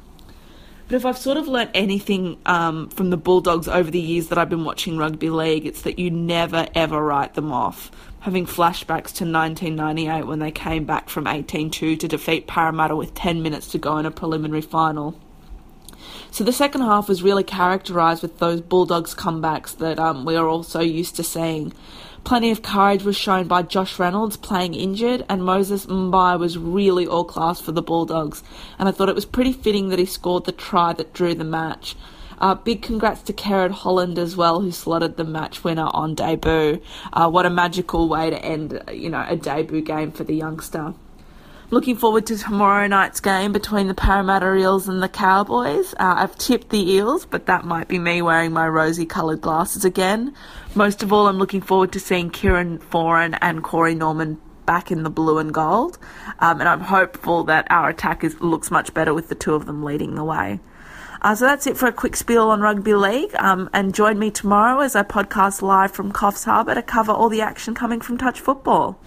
But 0.88 0.96
if 0.96 1.04
I've 1.04 1.18
sort 1.18 1.36
of 1.36 1.48
learnt 1.48 1.70
anything 1.74 2.38
um, 2.46 2.88
from 2.90 3.10
the 3.10 3.16
Bulldogs 3.16 3.68
over 3.68 3.90
the 3.90 4.00
years 4.00 4.28
that 4.28 4.38
I've 4.38 4.48
been 4.48 4.64
watching 4.64 4.96
rugby 4.96 5.30
league, 5.30 5.66
it's 5.66 5.82
that 5.82 5.98
you 5.98 6.10
never 6.10 6.68
ever 6.74 7.02
write 7.02 7.34
them 7.34 7.52
off. 7.52 7.90
Having 8.20 8.46
flashbacks 8.46 9.12
to 9.14 9.24
1998 9.24 10.26
when 10.26 10.38
they 10.38 10.50
came 10.50 10.84
back 10.84 11.08
from 11.08 11.26
18 11.26 11.70
2 11.70 11.96
to 11.96 12.08
defeat 12.08 12.46
Parramatta 12.46 12.96
with 12.96 13.14
10 13.14 13.42
minutes 13.42 13.68
to 13.68 13.78
go 13.78 13.98
in 13.98 14.06
a 14.06 14.10
preliminary 14.10 14.62
final. 14.62 15.20
So 16.30 16.44
the 16.44 16.52
second 16.52 16.82
half 16.82 17.08
was 17.08 17.22
really 17.22 17.44
characterised 17.44 18.22
with 18.22 18.38
those 18.38 18.60
Bulldogs 18.60 19.14
comebacks 19.14 19.76
that 19.78 19.98
um, 19.98 20.24
we 20.24 20.36
are 20.36 20.46
all 20.46 20.62
so 20.62 20.80
used 20.80 21.16
to 21.16 21.22
seeing. 21.22 21.72
Plenty 22.24 22.50
of 22.50 22.60
courage 22.60 23.04
was 23.04 23.16
shown 23.16 23.46
by 23.46 23.62
Josh 23.62 24.00
Reynolds 24.00 24.36
playing 24.36 24.74
injured, 24.74 25.24
and 25.28 25.44
Moses 25.44 25.86
Mbye 25.86 26.38
was 26.38 26.58
really 26.58 27.06
all 27.06 27.24
class 27.24 27.60
for 27.60 27.70
the 27.70 27.82
Bulldogs. 27.82 28.42
And 28.78 28.88
I 28.88 28.92
thought 28.92 29.08
it 29.08 29.14
was 29.14 29.24
pretty 29.24 29.52
fitting 29.52 29.90
that 29.90 30.00
he 30.00 30.06
scored 30.06 30.44
the 30.44 30.52
try 30.52 30.92
that 30.92 31.12
drew 31.12 31.34
the 31.34 31.44
match. 31.44 31.94
Uh, 32.38 32.54
big 32.54 32.82
congrats 32.82 33.22
to 33.22 33.32
Kerrod 33.32 33.70
Holland 33.70 34.18
as 34.18 34.36
well, 34.36 34.60
who 34.60 34.72
slotted 34.72 35.16
the 35.16 35.24
match 35.24 35.64
winner 35.64 35.88
on 35.92 36.14
debut. 36.14 36.82
Uh, 37.12 37.30
what 37.30 37.46
a 37.46 37.50
magical 37.50 38.08
way 38.08 38.28
to 38.28 38.44
end, 38.44 38.82
you 38.92 39.08
know, 39.08 39.24
a 39.26 39.36
debut 39.36 39.80
game 39.80 40.10
for 40.10 40.24
the 40.24 40.34
youngster. 40.34 40.94
Looking 41.68 41.96
forward 41.96 42.26
to 42.26 42.38
tomorrow 42.38 42.86
night's 42.86 43.18
game 43.18 43.50
between 43.52 43.88
the 43.88 43.94
Parramatta 43.94 44.54
Eels 44.54 44.88
and 44.88 45.02
the 45.02 45.08
Cowboys. 45.08 45.94
Uh, 45.94 46.14
I've 46.18 46.38
tipped 46.38 46.68
the 46.68 46.92
Eels, 46.92 47.26
but 47.26 47.46
that 47.46 47.64
might 47.64 47.88
be 47.88 47.98
me 47.98 48.22
wearing 48.22 48.52
my 48.52 48.68
rosy 48.68 49.04
coloured 49.04 49.40
glasses 49.40 49.84
again. 49.84 50.32
Most 50.76 51.02
of 51.02 51.12
all, 51.12 51.26
I'm 51.26 51.38
looking 51.38 51.60
forward 51.60 51.90
to 51.92 52.00
seeing 52.00 52.30
Kieran 52.30 52.78
Foran 52.78 53.36
and 53.42 53.64
Corey 53.64 53.96
Norman 53.96 54.40
back 54.64 54.92
in 54.92 55.02
the 55.02 55.10
blue 55.10 55.38
and 55.38 55.52
gold, 55.52 55.98
um, 56.38 56.60
and 56.60 56.68
I'm 56.68 56.82
hopeful 56.82 57.42
that 57.44 57.66
our 57.68 57.88
attack 57.88 58.22
is, 58.22 58.40
looks 58.40 58.70
much 58.70 58.94
better 58.94 59.12
with 59.12 59.28
the 59.28 59.34
two 59.34 59.54
of 59.54 59.66
them 59.66 59.82
leading 59.82 60.14
the 60.14 60.24
way. 60.24 60.60
Uh, 61.20 61.34
so 61.34 61.46
that's 61.46 61.66
it 61.66 61.76
for 61.76 61.86
a 61.86 61.92
quick 61.92 62.14
spiel 62.14 62.50
on 62.50 62.60
rugby 62.60 62.94
league. 62.94 63.34
Um, 63.40 63.70
and 63.72 63.92
join 63.92 64.20
me 64.20 64.30
tomorrow 64.30 64.82
as 64.82 64.94
I 64.94 65.02
podcast 65.02 65.62
live 65.62 65.90
from 65.90 66.12
Coffs 66.12 66.44
Harbour 66.44 66.76
to 66.76 66.82
cover 66.82 67.10
all 67.10 67.28
the 67.28 67.40
action 67.40 67.74
coming 67.74 68.00
from 68.00 68.18
touch 68.18 68.38
football. 68.38 69.00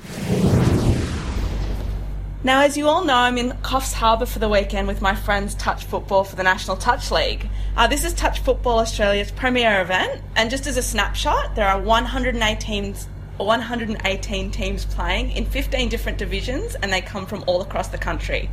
Now, 2.41 2.62
as 2.62 2.77
you 2.77 2.88
all 2.88 3.03
know, 3.03 3.15
I'm 3.15 3.38
in 3.38 3.51
Coffs 3.63 3.91
Harbour 3.91 4.25
for 4.25 4.39
the 4.39 4.48
weekend 4.48 4.88
with 4.88 5.01
my 5.01 5.13
friends 5.13 5.55
Touch 5.55 5.84
Football 5.84 6.24
for 6.24 6.38
the 6.38 6.43
National 6.43 6.77
Touch 6.77 7.12
League. 7.12 7.50
Uh, 7.75 7.86
this 7.86 8.05
is 8.05 8.13
Touch 8.13 8.39
Football 8.39 8.79
Australia's 8.79 9.29
premier 9.29 9.81
event, 9.81 10.22
and 10.38 10.50
just 10.50 10.65
as 10.65 10.77
a 10.77 10.81
snapshot, 10.81 11.53
there 11.55 11.67
are 11.67 11.81
118, 11.81 12.96
118 13.36 14.51
teams 14.51 14.86
playing 14.86 15.31
in 15.31 15.43
15 15.48 15.89
different 15.89 16.17
divisions, 16.17 16.75
and 16.75 16.93
they 16.93 17.01
come 17.01 17.25
from 17.25 17.43
all 17.46 17.62
across 17.62 17.89
the 17.89 17.98
country. 17.98 18.50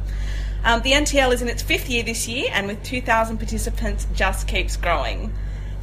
Um, 0.64 0.82
the 0.82 0.90
NTL 0.90 1.32
is 1.32 1.40
in 1.40 1.46
its 1.46 1.62
fifth 1.62 1.88
year 1.88 2.02
this 2.02 2.26
year, 2.26 2.50
and 2.52 2.66
with 2.66 2.82
2,000 2.82 3.36
participants, 3.36 4.08
just 4.12 4.48
keeps 4.48 4.76
growing. 4.76 5.32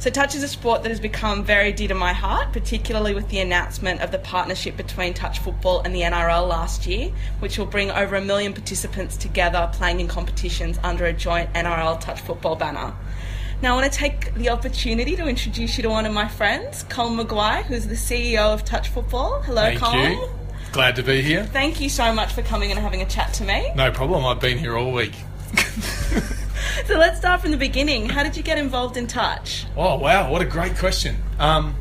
So, 0.04 0.10
touch 0.10 0.34
is 0.34 0.42
a 0.42 0.48
sport 0.48 0.82
that 0.82 0.90
has 0.90 1.00
become 1.00 1.44
very 1.44 1.72
dear 1.72 1.88
to 1.88 1.94
my 1.94 2.12
heart, 2.12 2.52
particularly 2.52 3.14
with 3.14 3.30
the 3.30 3.38
announcement 3.38 4.02
of 4.02 4.10
the 4.10 4.18
partnership 4.18 4.76
between 4.76 5.14
touch 5.14 5.38
football 5.38 5.80
and 5.80 5.94
the 5.94 6.02
NRL 6.02 6.46
last 6.46 6.86
year, 6.86 7.10
which 7.38 7.56
will 7.56 7.64
bring 7.64 7.90
over 7.90 8.14
a 8.14 8.20
million 8.20 8.52
participants 8.52 9.16
together 9.16 9.70
playing 9.72 10.00
in 10.00 10.08
competitions 10.08 10.78
under 10.82 11.06
a 11.06 11.14
joint 11.14 11.50
NRL 11.54 11.98
touch 12.02 12.20
football 12.20 12.54
banner. 12.54 12.94
Now, 13.62 13.72
I 13.72 13.80
want 13.80 13.90
to 13.90 13.98
take 13.98 14.34
the 14.34 14.50
opportunity 14.50 15.16
to 15.16 15.26
introduce 15.26 15.78
you 15.78 15.82
to 15.84 15.88
one 15.88 16.04
of 16.04 16.12
my 16.12 16.28
friends, 16.28 16.84
Colm 16.90 17.16
Maguire, 17.16 17.62
who's 17.62 17.86
the 17.86 17.94
CEO 17.94 18.52
of 18.52 18.62
Touch 18.62 18.90
Football. 18.90 19.40
Hello, 19.40 19.62
Thank 19.62 19.80
Colin. 19.80 20.12
you. 20.12 20.28
Glad 20.72 20.96
to 20.96 21.02
be 21.02 21.22
here. 21.22 21.44
Thank 21.44 21.80
you 21.80 21.88
so 21.88 22.12
much 22.12 22.30
for 22.30 22.42
coming 22.42 22.70
and 22.70 22.78
having 22.78 23.00
a 23.00 23.06
chat 23.06 23.32
to 23.32 23.44
me. 23.44 23.72
No 23.74 23.90
problem. 23.90 24.26
I've 24.26 24.38
been 24.38 24.58
here 24.58 24.76
all 24.76 24.92
week. 24.92 25.14
So 26.86 26.98
let's 26.98 27.18
start 27.18 27.40
from 27.40 27.50
the 27.50 27.56
beginning. 27.56 28.08
How 28.08 28.22
did 28.22 28.36
you 28.36 28.42
get 28.42 28.58
involved 28.58 28.96
in 28.96 29.06
touch? 29.06 29.64
Oh 29.76 29.96
wow, 29.98 30.30
what 30.30 30.42
a 30.42 30.44
great 30.44 30.76
question. 30.76 31.16
Um, 31.38 31.74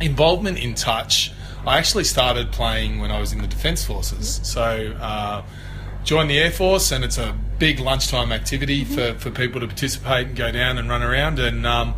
involvement 0.00 0.58
in 0.58 0.74
touch. 0.74 1.32
I 1.66 1.78
actually 1.78 2.04
started 2.04 2.52
playing 2.52 2.98
when 2.98 3.10
I 3.10 3.20
was 3.20 3.32
in 3.32 3.40
the 3.40 3.46
Defence 3.46 3.84
Forces. 3.84 4.40
So 4.42 4.62
uh, 5.00 5.44
joined 6.04 6.30
the 6.30 6.38
Air 6.38 6.50
Force, 6.50 6.92
and 6.92 7.04
it's 7.04 7.16
a 7.16 7.36
big 7.58 7.80
lunchtime 7.80 8.32
activity 8.32 8.84
for, 8.84 9.14
for 9.14 9.30
people 9.30 9.60
to 9.60 9.66
participate 9.66 10.26
and 10.26 10.36
go 10.36 10.50
down 10.52 10.76
and 10.78 10.90
run 10.90 11.02
around. 11.02 11.38
And 11.38 11.66
um, 11.66 11.94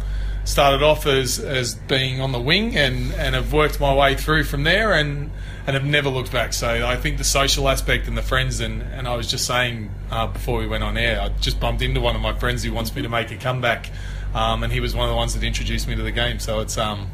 started 0.46 0.82
off 0.82 1.06
as, 1.06 1.38
as 1.38 1.74
being 1.74 2.22
on 2.22 2.32
the 2.32 2.40
wing, 2.40 2.74
and, 2.76 3.12
and 3.12 3.34
have 3.34 3.52
worked 3.52 3.78
my 3.78 3.94
way 3.94 4.14
through 4.14 4.44
from 4.44 4.62
there, 4.62 4.94
and 4.94 5.30
and 5.66 5.74
have 5.74 5.84
never 5.84 6.08
looked 6.08 6.30
back. 6.30 6.52
So 6.52 6.86
I 6.86 6.96
think 6.96 7.18
the 7.18 7.24
social 7.24 7.68
aspect 7.68 8.06
and 8.06 8.16
the 8.16 8.22
friends, 8.22 8.60
and, 8.60 8.82
and 8.82 9.08
I 9.08 9.16
was 9.16 9.28
just 9.28 9.46
saying 9.46 9.90
uh, 10.12 10.28
before 10.28 10.60
we 10.60 10.66
went 10.68 10.84
on 10.84 10.96
air, 10.96 11.20
I 11.20 11.28
just 11.40 11.58
bumped 11.58 11.82
into 11.82 12.00
one 12.00 12.14
of 12.14 12.22
my 12.22 12.38
friends 12.38 12.62
who 12.62 12.72
wants 12.72 12.94
me 12.94 13.02
to 13.02 13.08
make 13.08 13.32
a 13.32 13.36
comeback, 13.36 13.90
um, 14.32 14.62
and 14.62 14.72
he 14.72 14.78
was 14.78 14.94
one 14.94 15.06
of 15.06 15.10
the 15.10 15.16
ones 15.16 15.34
that 15.34 15.42
introduced 15.42 15.88
me 15.88 15.96
to 15.96 16.02
the 16.02 16.12
game. 16.12 16.38
So 16.38 16.60
it's 16.60 16.78
um, 16.78 17.10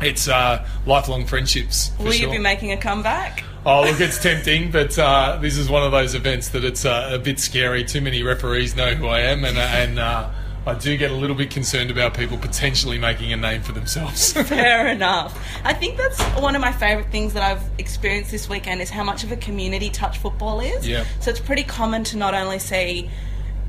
it's 0.00 0.26
uh, 0.26 0.66
lifelong 0.84 1.26
friendships. 1.26 1.90
For 1.96 2.04
Will 2.04 2.12
sure. 2.12 2.26
you 2.26 2.32
be 2.32 2.42
making 2.42 2.72
a 2.72 2.76
comeback? 2.76 3.44
Oh, 3.64 3.82
look, 3.82 4.00
it's 4.00 4.20
tempting, 4.20 4.72
but 4.72 4.98
uh, 4.98 5.38
this 5.40 5.56
is 5.56 5.70
one 5.70 5.84
of 5.84 5.92
those 5.92 6.16
events 6.16 6.48
that 6.48 6.64
it's 6.64 6.84
uh, 6.84 7.10
a 7.12 7.18
bit 7.20 7.38
scary. 7.38 7.84
Too 7.84 8.00
many 8.00 8.24
referees 8.24 8.74
know 8.74 8.94
who 8.96 9.06
I 9.06 9.20
am, 9.20 9.44
and, 9.44 9.56
uh, 9.56 9.60
and 9.60 9.98
uh, 10.00 10.30
I 10.64 10.74
do 10.74 10.96
get 10.96 11.10
a 11.10 11.14
little 11.14 11.34
bit 11.34 11.50
concerned 11.50 11.90
about 11.90 12.14
people 12.14 12.38
potentially 12.38 12.96
making 12.96 13.32
a 13.32 13.36
name 13.36 13.62
for 13.62 13.72
themselves. 13.72 14.32
Fair 14.48 14.86
enough. 14.94 15.36
I 15.64 15.74
think 15.74 15.96
that's 15.96 16.20
one 16.40 16.54
of 16.54 16.60
my 16.60 16.70
favourite 16.72 17.10
things 17.10 17.32
that 17.34 17.42
I've 17.42 17.62
experienced 17.78 18.30
this 18.30 18.48
weekend 18.48 18.80
is 18.80 18.88
how 18.88 19.02
much 19.02 19.24
of 19.24 19.32
a 19.32 19.36
community 19.36 19.90
touch 19.90 20.18
football 20.18 20.60
is. 20.60 20.86
Yep. 20.86 21.06
So 21.20 21.30
it's 21.30 21.40
pretty 21.40 21.64
common 21.64 22.04
to 22.04 22.16
not 22.16 22.34
only 22.34 22.60
see, 22.60 23.10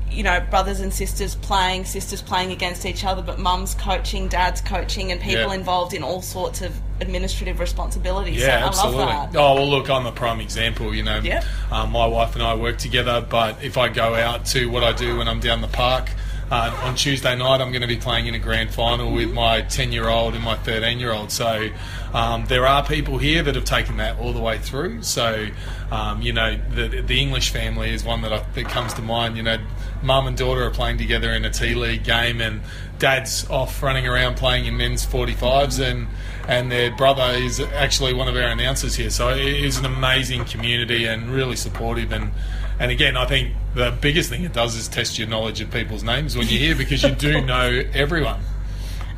you 0.08 0.22
know, 0.22 0.38
brothers 0.50 0.78
and 0.78 0.94
sisters 0.94 1.34
playing, 1.34 1.84
sisters 1.84 2.22
playing 2.22 2.52
against 2.52 2.86
each 2.86 3.04
other, 3.04 3.22
but 3.22 3.40
mums 3.40 3.74
coaching, 3.74 4.28
dads 4.28 4.60
coaching, 4.60 5.10
and 5.10 5.20
people 5.20 5.48
Yep. 5.48 5.58
involved 5.58 5.94
in 5.94 6.04
all 6.04 6.22
sorts 6.22 6.62
of 6.62 6.72
administrative 7.00 7.58
responsibilities. 7.58 8.40
Yeah, 8.40 8.60
so 8.60 8.66
absolutely. 8.66 9.02
I 9.02 9.16
love 9.16 9.32
that. 9.32 9.38
Oh 9.40 9.54
well, 9.54 9.68
look, 9.68 9.90
I'm 9.90 10.06
a 10.06 10.12
prime 10.12 10.38
example. 10.40 10.94
You 10.94 11.02
know, 11.02 11.18
Yep. 11.18 11.44
um, 11.72 11.90
my 11.90 12.06
wife 12.06 12.34
and 12.34 12.42
I 12.44 12.54
work 12.54 12.78
together. 12.78 13.20
But 13.28 13.64
if 13.64 13.76
I 13.76 13.88
go 13.88 14.14
out 14.14 14.44
to 14.46 14.66
what 14.70 14.84
I 14.84 14.92
do 14.92 15.16
when 15.18 15.26
I'm 15.26 15.40
down 15.40 15.60
the 15.60 15.66
park 15.66 16.10
uh, 16.50 16.80
on 16.84 16.94
Tuesday 16.94 17.34
night, 17.36 17.60
I'm 17.60 17.70
going 17.70 17.82
to 17.82 17.88
be 17.88 17.96
playing 17.96 18.26
in 18.26 18.34
a 18.34 18.38
grand 18.38 18.72
final 18.72 19.12
with 19.12 19.32
my 19.32 19.62
10 19.62 19.92
year 19.92 20.08
old 20.08 20.34
and 20.34 20.44
my 20.44 20.56
13 20.56 20.98
year 20.98 21.12
old. 21.12 21.30
So 21.30 21.68
um, 22.12 22.44
there 22.46 22.66
are 22.66 22.84
people 22.84 23.18
here 23.18 23.42
that 23.42 23.54
have 23.54 23.64
taken 23.64 23.96
that 23.96 24.18
all 24.18 24.32
the 24.32 24.40
way 24.40 24.58
through. 24.58 25.02
So 25.02 25.46
um, 25.94 26.22
you 26.22 26.32
know, 26.32 26.58
the 26.74 27.02
the 27.02 27.20
English 27.20 27.50
family 27.50 27.90
is 27.90 28.02
one 28.02 28.22
that 28.22 28.32
I, 28.32 28.44
that 28.54 28.68
comes 28.68 28.94
to 28.94 29.02
mind. 29.02 29.36
You 29.36 29.44
know, 29.44 29.58
mum 30.02 30.26
and 30.26 30.36
daughter 30.36 30.64
are 30.64 30.70
playing 30.70 30.98
together 30.98 31.30
in 31.30 31.44
a 31.44 31.50
T 31.50 31.74
League 31.74 32.02
game, 32.02 32.40
and 32.40 32.62
dad's 32.98 33.48
off 33.48 33.80
running 33.82 34.06
around 34.06 34.36
playing 34.36 34.66
in 34.66 34.76
men's 34.76 35.06
45s, 35.06 35.80
and 35.80 36.08
and 36.48 36.72
their 36.72 36.90
brother 36.90 37.30
is 37.36 37.60
actually 37.60 38.12
one 38.12 38.28
of 38.28 38.34
our 38.34 38.48
announcers 38.48 38.96
here. 38.96 39.10
So 39.10 39.28
it 39.28 39.38
is 39.40 39.78
an 39.78 39.84
amazing 39.84 40.46
community 40.46 41.04
and 41.06 41.30
really 41.30 41.56
supportive. 41.56 42.12
And 42.12 42.32
and 42.80 42.90
again, 42.90 43.16
I 43.16 43.26
think 43.26 43.54
the 43.74 43.96
biggest 44.00 44.30
thing 44.30 44.44
it 44.44 44.52
does 44.52 44.76
is 44.76 44.88
test 44.88 45.18
your 45.18 45.28
knowledge 45.28 45.60
of 45.60 45.70
people's 45.70 46.02
names 46.02 46.36
when 46.36 46.46
you're 46.46 46.60
here 46.60 46.76
because 46.76 47.02
you 47.02 47.10
do 47.10 47.40
know 47.44 47.82
everyone. 47.92 48.40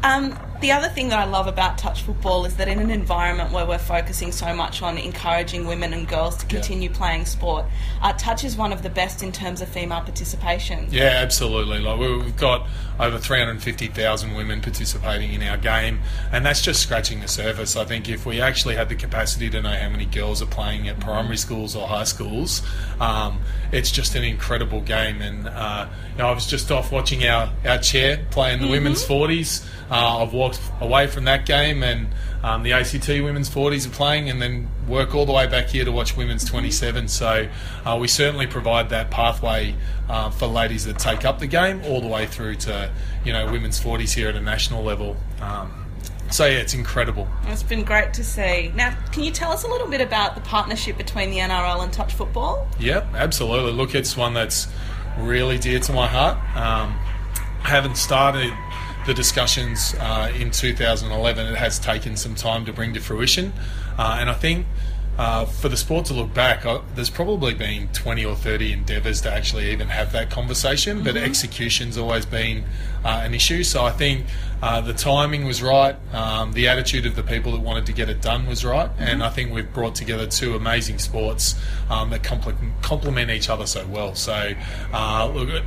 Um, 0.03 0.39
the 0.61 0.73
other 0.73 0.89
thing 0.89 1.09
that 1.09 1.19
I 1.19 1.25
love 1.25 1.47
about 1.47 1.79
touch 1.79 2.03
football 2.03 2.45
is 2.45 2.57
that 2.57 2.69
in 2.69 2.79
an 2.79 2.91
environment 2.91 3.53
where 3.53 3.67
we're 3.67 3.79
focusing 3.79 4.33
so 4.33 4.55
much 4.55 4.83
on 4.83 4.99
encouraging 4.99 5.67
women 5.67 5.93
and 5.93 6.07
girls 6.09 6.37
to 6.39 6.47
continue 6.47 6.91
playing 6.91 7.27
sport, 7.27 7.65
uh, 8.03 8.13
touch 8.15 8.45
is 8.45 8.57
one 8.57 8.73
of 8.73 8.83
the 8.83 8.91
best 8.91 9.23
in 9.23 9.33
terms 9.33 9.61
of 9.61 9.69
female 9.69 10.01
participation. 10.01 10.87
Yeah, 10.91 11.05
absolutely. 11.23 11.79
Like 11.81 11.99
we- 11.99 12.17
we've 12.19 12.37
got 12.37 12.67
over 12.99 13.19
350,000 13.19 14.35
women 14.35 14.61
participating 14.61 15.33
in 15.33 15.43
our 15.43 15.57
game, 15.57 16.01
and 16.33 16.45
that's 16.45 16.63
just 16.63 16.81
scratching 16.83 17.21
the 17.21 17.29
surface. 17.29 17.77
I 17.77 17.85
think 17.85 18.09
if 18.09 18.25
we 18.25 18.41
actually 18.41 18.75
had 18.77 18.89
the 18.89 18.95
capacity 18.95 19.51
to 19.51 19.61
know 19.63 19.75
how 19.75 19.89
many 19.89 20.07
girls 20.07 20.41
are 20.43 20.47
playing 20.47 20.89
at 20.89 20.99
primary 21.01 21.37
schools 21.37 21.77
or 21.77 21.87
high 21.87 22.05
schools, 22.05 22.63
um, 23.01 23.39
it's 23.73 23.91
just 23.91 24.15
an 24.15 24.25
incredible 24.25 24.81
game. 24.81 25.21
And 25.21 25.49
uh, 25.49 25.87
you 26.13 26.19
know, 26.19 26.29
I 26.29 26.33
was 26.33 26.47
just 26.47 26.71
off 26.73 26.91
watching 26.93 27.25
our, 27.27 27.51
our 27.67 27.79
chair 27.79 28.25
play 28.31 28.55
in 28.55 28.61
the 28.63 28.69
women's 28.69 29.05
40s. 29.05 29.67
Uh, 29.91 30.23
I've 30.23 30.33
walked 30.47 30.61
away 30.81 31.07
from 31.07 31.25
that 31.25 31.47
game, 31.47 31.83
and 31.83 32.09
um, 32.43 32.63
the 32.63 32.73
ACT 32.73 33.09
women's 33.09 33.51
40s 33.51 33.87
are 33.87 33.91
playing, 33.91 34.31
and 34.31 34.41
then 34.41 34.69
work 34.87 35.15
all 35.15 35.27
the 35.27 35.33
way 35.33 35.47
back 35.47 35.69
here 35.69 35.85
to 35.85 35.93
watch 35.93 36.17
women's 36.17 36.45
27. 36.45 37.09
So 37.09 37.49
uh, 37.85 37.99
we 38.01 38.09
certainly 38.09 38.47
provide 38.47 38.91
that 38.91 39.11
pathway 39.11 39.75
uh, 40.09 40.31
for 40.31 40.47
ladies 40.47 40.85
that 40.85 40.99
take 40.99 41.25
up 41.25 41.39
the 41.39 41.47
game, 41.47 41.83
all 41.85 42.01
the 42.01 42.07
way 42.07 42.27
through 42.27 42.57
to 42.57 42.91
you 43.25 43.33
know 43.33 43.51
women's 43.51 43.81
40s 43.81 44.15
here 44.15 44.29
at 44.29 44.37
a 44.37 44.41
national 44.41 44.85
level. 44.85 45.17
Um, 45.41 45.85
so 46.31 46.45
yeah, 46.45 46.59
it's 46.59 46.75
incredible. 46.75 47.29
It's 47.45 47.63
been 47.63 47.85
great 47.85 48.13
to 48.15 48.25
see. 48.25 48.73
Now, 48.75 48.97
can 49.13 49.23
you 49.23 49.31
tell 49.31 49.53
us 49.53 49.65
a 49.65 49.69
little 49.69 49.89
bit 49.89 50.01
about 50.01 50.35
the 50.35 50.41
partnership 50.41 50.97
between 50.97 51.31
the 51.31 51.39
NRL 51.39 51.83
and 51.83 51.93
touch 51.93 52.15
football? 52.15 52.69
Yep, 52.81 53.15
absolutely. 53.15 53.73
Look, 53.73 53.95
it's 53.95 54.17
one 54.17 54.35
that's 54.35 54.67
really 55.19 55.59
dear 55.59 55.79
to 55.81 55.93
my 55.93 56.07
heart. 56.07 56.37
Um, 56.57 56.93
haven't 57.63 57.97
started 57.97 58.53
the 59.07 59.15
discussions 59.15 59.95
uh, 60.01 60.33
in 60.37 60.51
2011. 60.51 61.47
It 61.47 61.57
has 61.57 61.79
taken 61.79 62.17
some 62.17 62.35
time 62.35 62.65
to 62.67 62.73
bring 62.73 62.93
to 62.95 63.01
fruition, 63.01 63.53
uh, 63.99 64.19
and 64.21 64.29
I 64.29 64.35
think. 64.35 64.67
Uh, 65.19 65.47
for 65.47 65.71
the 65.71 65.77
sport 65.79 66.05
to 66.05 66.13
look 66.13 66.35
back, 66.35 66.67
uh, 66.67 66.79
there's 66.95 67.09
probably 67.09 67.55
been 67.55 67.89
20 67.95 68.23
or 68.27 68.37
30 68.37 68.71
endeavours 68.71 69.23
to 69.23 69.33
actually 69.33 69.71
even 69.71 69.89
have 69.89 70.13
that 70.13 70.29
conversation, 70.29 71.03
but 71.03 71.17
execution's 71.17 71.97
always 71.97 72.27
been 72.27 72.63
uh, 73.03 73.23
an 73.25 73.33
issue. 73.33 73.65
So 73.65 73.83
I 73.83 73.93
think 73.93 74.27
uh, 74.61 74.83
the 74.83 74.93
timing 74.93 75.47
was 75.47 75.63
right, 75.63 75.97
um, 76.13 76.53
the 76.53 76.69
attitude 76.69 77.07
of 77.07 77.17
the 77.17 77.23
people 77.23 77.53
that 77.53 77.63
wanted 77.63 77.87
to 77.87 77.95
get 77.95 78.11
it 78.11 78.21
done 78.21 78.47
was 78.47 78.63
right, 78.63 78.91
and 78.99 79.23
I 79.23 79.31
think 79.31 79.55
we've 79.55 79.73
brought 79.73 79.95
together 79.95 80.27
two 80.27 80.55
amazing 80.55 80.99
sports 80.99 81.55
um, 81.89 82.11
that 82.11 82.23
compl- 82.23 82.83
complement 82.83 83.31
each 83.31 83.49
other 83.49 83.65
so 83.65 83.87
well. 83.87 84.15
So, 84.15 84.53
uh, 84.93 85.33
look, 85.35 85.63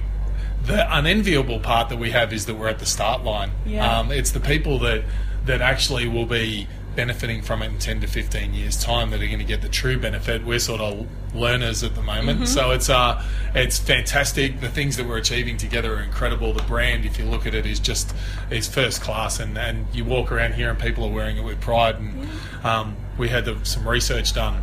the 0.65 0.97
unenviable 0.97 1.59
part 1.59 1.89
that 1.89 1.97
we 1.97 2.11
have 2.11 2.33
is 2.33 2.45
that 2.45 2.55
we're 2.55 2.67
at 2.67 2.79
the 2.79 2.85
start 2.85 3.23
line. 3.23 3.51
Yeah. 3.65 3.99
Um, 3.99 4.11
it's 4.11 4.31
the 4.31 4.39
people 4.39 4.79
that 4.79 5.03
that 5.45 5.61
actually 5.61 6.07
will 6.07 6.25
be 6.25 6.67
benefiting 6.95 7.41
from 7.41 7.61
it 7.61 7.67
in 7.67 7.77
10 7.77 8.01
to 8.01 8.07
15 8.07 8.53
years 8.53 8.83
time 8.83 9.09
that 9.11 9.21
are 9.21 9.25
going 9.27 9.39
to 9.39 9.45
get 9.45 9.61
the 9.61 9.69
true 9.69 9.97
benefit. 9.97 10.43
We're 10.43 10.59
sort 10.59 10.81
of 10.81 11.07
learners 11.33 11.83
at 11.83 11.95
the 11.95 12.01
moment. 12.01 12.47
So 12.47 12.71
it's 12.71 12.89
uh 12.89 13.23
it's 13.55 13.79
fantastic. 13.79 14.59
The 14.59 14.69
things 14.69 14.97
that 14.97 15.07
we're 15.07 15.17
achieving 15.17 15.57
together 15.57 15.95
are 15.95 16.01
incredible. 16.01 16.53
The 16.53 16.63
brand 16.63 17.05
if 17.05 17.17
you 17.17 17.25
look 17.25 17.45
at 17.45 17.53
it 17.53 17.65
is 17.65 17.79
just 17.79 18.13
is 18.51 18.67
first 18.67 19.01
class 19.01 19.39
and 19.39 19.57
and 19.57 19.87
you 19.93 20.03
walk 20.03 20.31
around 20.31 20.55
here 20.55 20.69
and 20.69 20.79
people 20.79 21.05
are 21.05 21.11
wearing 21.11 21.37
it 21.37 21.43
with 21.43 21.61
pride. 21.61 21.95
And 21.95 22.27
um, 22.63 22.97
we 23.17 23.29
had 23.29 23.45
the, 23.45 23.63
some 23.63 23.87
research 23.87 24.33
done 24.33 24.61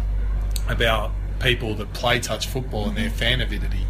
about 0.68 1.12
people 1.40 1.74
that 1.76 1.92
play 1.92 2.18
touch 2.18 2.46
football 2.46 2.88
and 2.88 2.96
their 2.96 3.10
fan 3.10 3.40
avidity. 3.40 3.86